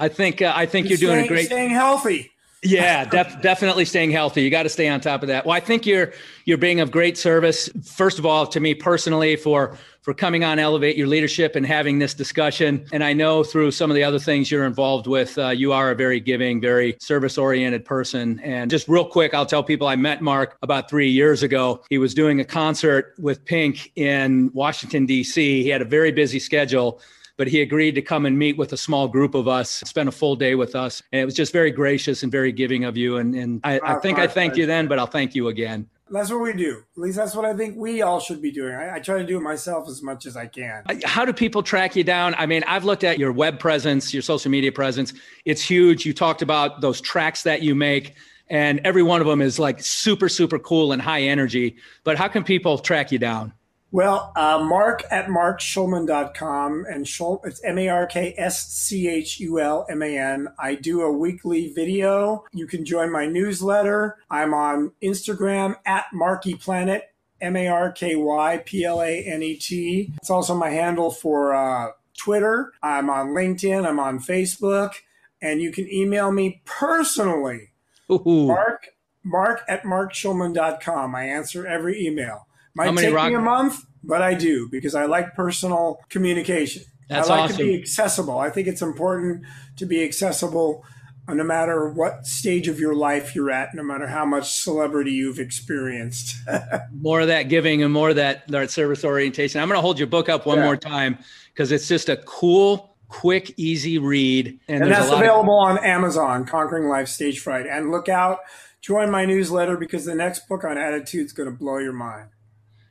I 0.00 0.08
think 0.08 0.40
uh, 0.40 0.52
I 0.54 0.66
think 0.66 0.88
you're 0.88 0.96
doing 0.98 1.24
a 1.24 1.28
great 1.28 1.46
staying 1.46 1.70
healthy. 1.70 2.30
Yeah, 2.62 3.04
def- 3.04 3.40
definitely 3.40 3.84
staying 3.84 4.10
healthy. 4.10 4.42
You 4.42 4.50
got 4.50 4.64
to 4.64 4.68
stay 4.68 4.88
on 4.88 5.00
top 5.00 5.22
of 5.22 5.28
that. 5.28 5.46
Well, 5.46 5.54
I 5.54 5.60
think 5.60 5.86
you're 5.86 6.12
you're 6.44 6.58
being 6.58 6.80
of 6.80 6.90
great 6.90 7.16
service. 7.16 7.68
First 7.84 8.18
of 8.18 8.26
all, 8.26 8.46
to 8.48 8.58
me 8.58 8.74
personally, 8.74 9.36
for 9.36 9.78
for 10.08 10.12
coming 10.14 10.42
on 10.42 10.58
Elevate 10.58 10.96
Your 10.96 11.06
Leadership 11.06 11.54
and 11.54 11.66
having 11.66 11.98
this 11.98 12.14
discussion. 12.14 12.86
And 12.92 13.04
I 13.04 13.12
know 13.12 13.44
through 13.44 13.72
some 13.72 13.90
of 13.90 13.94
the 13.94 14.02
other 14.02 14.18
things 14.18 14.50
you're 14.50 14.64
involved 14.64 15.06
with, 15.06 15.36
uh, 15.36 15.50
you 15.50 15.72
are 15.72 15.90
a 15.90 15.94
very 15.94 16.18
giving, 16.18 16.62
very 16.62 16.96
service 16.98 17.36
oriented 17.36 17.84
person. 17.84 18.40
And 18.40 18.70
just 18.70 18.88
real 18.88 19.04
quick, 19.04 19.34
I'll 19.34 19.44
tell 19.44 19.62
people 19.62 19.86
I 19.86 19.96
met 19.96 20.22
Mark 20.22 20.56
about 20.62 20.88
three 20.88 21.10
years 21.10 21.42
ago. 21.42 21.84
He 21.90 21.98
was 21.98 22.14
doing 22.14 22.40
a 22.40 22.44
concert 22.44 23.14
with 23.18 23.44
Pink 23.44 23.92
in 23.96 24.50
Washington 24.54 25.04
D.C. 25.04 25.62
He 25.62 25.68
had 25.68 25.82
a 25.82 25.84
very 25.84 26.10
busy 26.10 26.38
schedule 26.38 27.02
but 27.38 27.46
he 27.48 27.62
agreed 27.62 27.94
to 27.94 28.02
come 28.02 28.26
and 28.26 28.38
meet 28.38 28.58
with 28.58 28.72
a 28.74 28.76
small 28.76 29.08
group 29.08 29.34
of 29.34 29.48
us, 29.48 29.70
spend 29.70 30.08
a 30.08 30.12
full 30.12 30.36
day 30.36 30.56
with 30.56 30.74
us. 30.74 31.02
And 31.12 31.22
it 31.22 31.24
was 31.24 31.34
just 31.34 31.52
very 31.52 31.70
gracious 31.70 32.22
and 32.22 32.30
very 32.30 32.52
giving 32.52 32.84
of 32.84 32.96
you. 32.96 33.16
And, 33.16 33.34
and 33.34 33.60
I, 33.64 33.80
I 33.82 33.94
think 34.00 34.18
I 34.18 34.26
thanked 34.26 34.58
you 34.58 34.66
then, 34.66 34.88
but 34.88 34.98
I'll 34.98 35.06
thank 35.06 35.34
you 35.34 35.48
again. 35.48 35.88
That's 36.10 36.30
what 36.30 36.40
we 36.40 36.52
do. 36.54 36.82
At 36.96 37.02
least 37.02 37.16
that's 37.16 37.34
what 37.34 37.44
I 37.44 37.54
think 37.54 37.76
we 37.76 38.02
all 38.02 38.18
should 38.18 38.42
be 38.42 38.50
doing. 38.50 38.74
I, 38.74 38.96
I 38.96 38.98
try 38.98 39.18
to 39.18 39.26
do 39.26 39.36
it 39.36 39.42
myself 39.42 39.88
as 39.88 40.02
much 40.02 40.26
as 40.26 40.36
I 40.36 40.46
can. 40.46 40.82
How 41.04 41.24
do 41.24 41.32
people 41.32 41.62
track 41.62 41.94
you 41.94 42.02
down? 42.02 42.34
I 42.36 42.46
mean, 42.46 42.64
I've 42.66 42.84
looked 42.84 43.04
at 43.04 43.18
your 43.18 43.30
web 43.30 43.60
presence, 43.60 44.12
your 44.12 44.22
social 44.22 44.50
media 44.50 44.72
presence. 44.72 45.12
It's 45.44 45.62
huge. 45.62 46.06
You 46.06 46.14
talked 46.14 46.42
about 46.42 46.80
those 46.80 47.00
tracks 47.00 47.42
that 47.44 47.62
you 47.62 47.74
make, 47.74 48.14
and 48.48 48.80
every 48.84 49.02
one 49.02 49.20
of 49.20 49.26
them 49.26 49.42
is 49.42 49.58
like 49.58 49.80
super, 49.80 50.28
super 50.28 50.58
cool 50.58 50.92
and 50.92 51.00
high 51.00 51.22
energy. 51.22 51.76
But 52.04 52.16
how 52.16 52.26
can 52.26 52.42
people 52.42 52.78
track 52.78 53.12
you 53.12 53.18
down? 53.18 53.52
Well, 53.90 54.32
uh, 54.36 54.62
mark 54.62 55.04
at 55.10 55.28
markschulman.com 55.28 56.84
and 56.90 57.06
Schul, 57.06 57.40
it's 57.44 57.62
M 57.64 57.78
A 57.78 57.88
R 57.88 58.06
K 58.06 58.34
S 58.36 58.68
C 58.68 59.08
H 59.08 59.40
U 59.40 59.58
L 59.58 59.86
M 59.88 60.02
A 60.02 60.18
N. 60.18 60.48
I 60.58 60.74
do 60.74 61.00
a 61.00 61.10
weekly 61.10 61.72
video. 61.72 62.44
You 62.52 62.66
can 62.66 62.84
join 62.84 63.10
my 63.10 63.24
newsletter. 63.24 64.18
I'm 64.30 64.52
on 64.52 64.92
Instagram 65.02 65.76
at 65.86 66.04
Marky 66.12 66.54
Planet, 66.54 67.04
M 67.40 67.56
A 67.56 67.68
R 67.68 67.90
K 67.90 68.14
Y 68.14 68.62
P 68.66 68.84
L 68.84 69.00
A 69.00 69.24
N 69.24 69.42
E 69.42 69.56
T. 69.56 70.12
It's 70.18 70.28
also 70.28 70.54
my 70.54 70.68
handle 70.68 71.10
for 71.10 71.54
uh, 71.54 71.92
Twitter. 72.18 72.72
I'm 72.82 73.08
on 73.08 73.28
LinkedIn. 73.28 73.86
I'm 73.86 74.00
on 74.00 74.18
Facebook. 74.18 74.92
And 75.40 75.62
you 75.62 75.70
can 75.70 75.90
email 75.90 76.32
me 76.32 76.62
personally, 76.64 77.70
Ooh. 78.10 78.48
Mark, 78.48 78.88
mark 79.22 79.62
at 79.68 79.84
markschulman.com. 79.84 81.14
I 81.14 81.24
answer 81.26 81.64
every 81.64 82.04
email. 82.04 82.47
Might 82.78 82.96
take 82.96 83.14
rock- 83.14 83.28
me 83.28 83.34
a 83.34 83.40
month, 83.40 83.84
but 84.02 84.22
I 84.22 84.34
do 84.34 84.68
because 84.70 84.94
I 84.94 85.04
like 85.06 85.34
personal 85.34 86.00
communication. 86.08 86.82
That's 87.08 87.28
I 87.30 87.40
like 87.40 87.50
to 87.52 87.56
be 87.56 87.78
accessible. 87.78 88.38
I 88.38 88.50
think 88.50 88.68
it's 88.68 88.82
important 88.82 89.44
to 89.76 89.86
be 89.86 90.04
accessible 90.04 90.84
uh, 91.26 91.34
no 91.34 91.44
matter 91.44 91.90
what 91.90 92.26
stage 92.26 92.68
of 92.68 92.80
your 92.80 92.94
life 92.94 93.34
you're 93.34 93.50
at, 93.50 93.74
no 93.74 93.82
matter 93.82 94.06
how 94.06 94.24
much 94.24 94.50
celebrity 94.52 95.12
you've 95.12 95.38
experienced. 95.38 96.36
more 96.94 97.20
of 97.20 97.26
that 97.28 97.44
giving 97.44 97.82
and 97.82 97.92
more 97.92 98.10
of 98.10 98.16
that, 98.16 98.48
that 98.48 98.70
service 98.70 99.04
orientation. 99.04 99.60
I'm 99.60 99.68
going 99.68 99.76
to 99.76 99.82
hold 99.82 99.98
your 99.98 100.06
book 100.06 100.28
up 100.28 100.46
one 100.46 100.58
Yeah. 100.58 100.64
more 100.64 100.76
time 100.76 101.18
because 101.52 101.70
it's 101.70 101.86
just 101.88 102.08
a 102.08 102.16
cool, 102.18 102.96
quick, 103.08 103.52
easy 103.58 103.98
read. 103.98 104.58
And, 104.68 104.82
and 104.82 104.92
that's 104.92 105.08
a 105.08 105.12
lot 105.12 105.14
of 105.16 105.20
available 105.20 105.58
on 105.58 105.78
Amazon, 105.84 106.46
Conquering 106.46 106.88
Life 106.88 107.08
Stage 107.08 107.40
Fright. 107.40 107.66
And 107.66 107.90
look 107.90 108.08
out, 108.08 108.38
join 108.80 109.10
my 109.10 109.24
newsletter 109.26 109.76
because 109.76 110.06
the 110.06 110.14
next 110.14 110.48
book 110.48 110.64
on 110.64 110.78
attitude 110.78 111.26
is 111.26 111.32
going 111.32 111.50
to 111.50 111.54
blow 111.54 111.76
your 111.78 111.92
mind. 111.92 112.28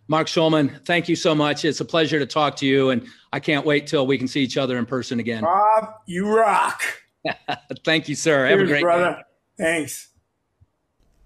Mark 0.07 0.27
Schulman, 0.27 0.83
thank 0.85 1.09
you 1.09 1.15
so 1.15 1.35
much. 1.35 1.65
It's 1.65 1.81
a 1.81 1.85
pleasure 1.85 2.17
to 2.19 2.25
talk 2.25 2.55
to 2.57 2.65
you, 2.65 2.91
and 2.91 3.05
I 3.33 3.39
can't 3.39 3.65
wait 3.65 3.87
till 3.87 4.07
we 4.07 4.17
can 4.17 4.27
see 4.27 4.41
each 4.41 4.57
other 4.57 4.77
in 4.77 4.85
person 4.85 5.19
again. 5.19 5.43
Bob, 5.43 5.95
you 6.05 6.27
rock. 6.29 6.81
Thank 7.83 8.07
you, 8.07 8.15
sir. 8.15 8.47
Have 8.47 8.59
a 8.59 8.61
Cheers, 8.61 8.69
great 8.69 8.81
brother. 8.83 9.23
day. 9.57 9.63
Thanks. 9.63 10.09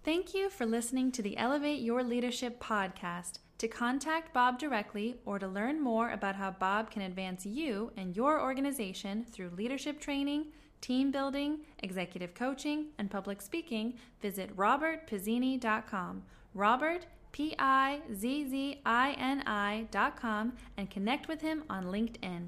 Thank 0.04 0.34
you 0.34 0.50
for 0.50 0.66
listening 0.66 1.12
to 1.12 1.22
the 1.22 1.38
Elevate 1.38 1.82
Your 1.82 2.04
Leadership 2.04 2.60
podcast. 2.60 3.34
To 3.60 3.68
contact 3.68 4.34
Bob 4.34 4.58
directly 4.58 5.18
or 5.26 5.38
to 5.38 5.48
learn 5.48 5.80
more 5.80 6.10
about 6.10 6.36
how 6.36 6.50
Bob 6.50 6.90
can 6.90 7.04
advance 7.04 7.46
you 7.46 7.92
and 7.96 8.16
your 8.16 8.42
organization 8.42 9.24
through 9.24 9.52
leadership 9.52 10.00
training, 10.00 10.48
team 10.82 11.12
building, 11.12 11.60
executive 11.84 12.34
coaching, 12.34 12.88
and 12.98 13.12
public 13.12 13.40
speaking, 13.40 13.94
visit 14.20 14.58
robertpizzini.com. 14.58 16.24
Robert, 16.56 17.06
P 17.32 17.56
I 17.58 18.02
Z 18.14 18.50
Z 18.50 18.82
I 18.86 19.12
N 19.14 19.44
I.com, 19.46 20.54
and 20.78 20.90
connect 20.90 21.28
with 21.28 21.42
him 21.42 21.64
on 21.70 21.86
LinkedIn. 21.86 22.48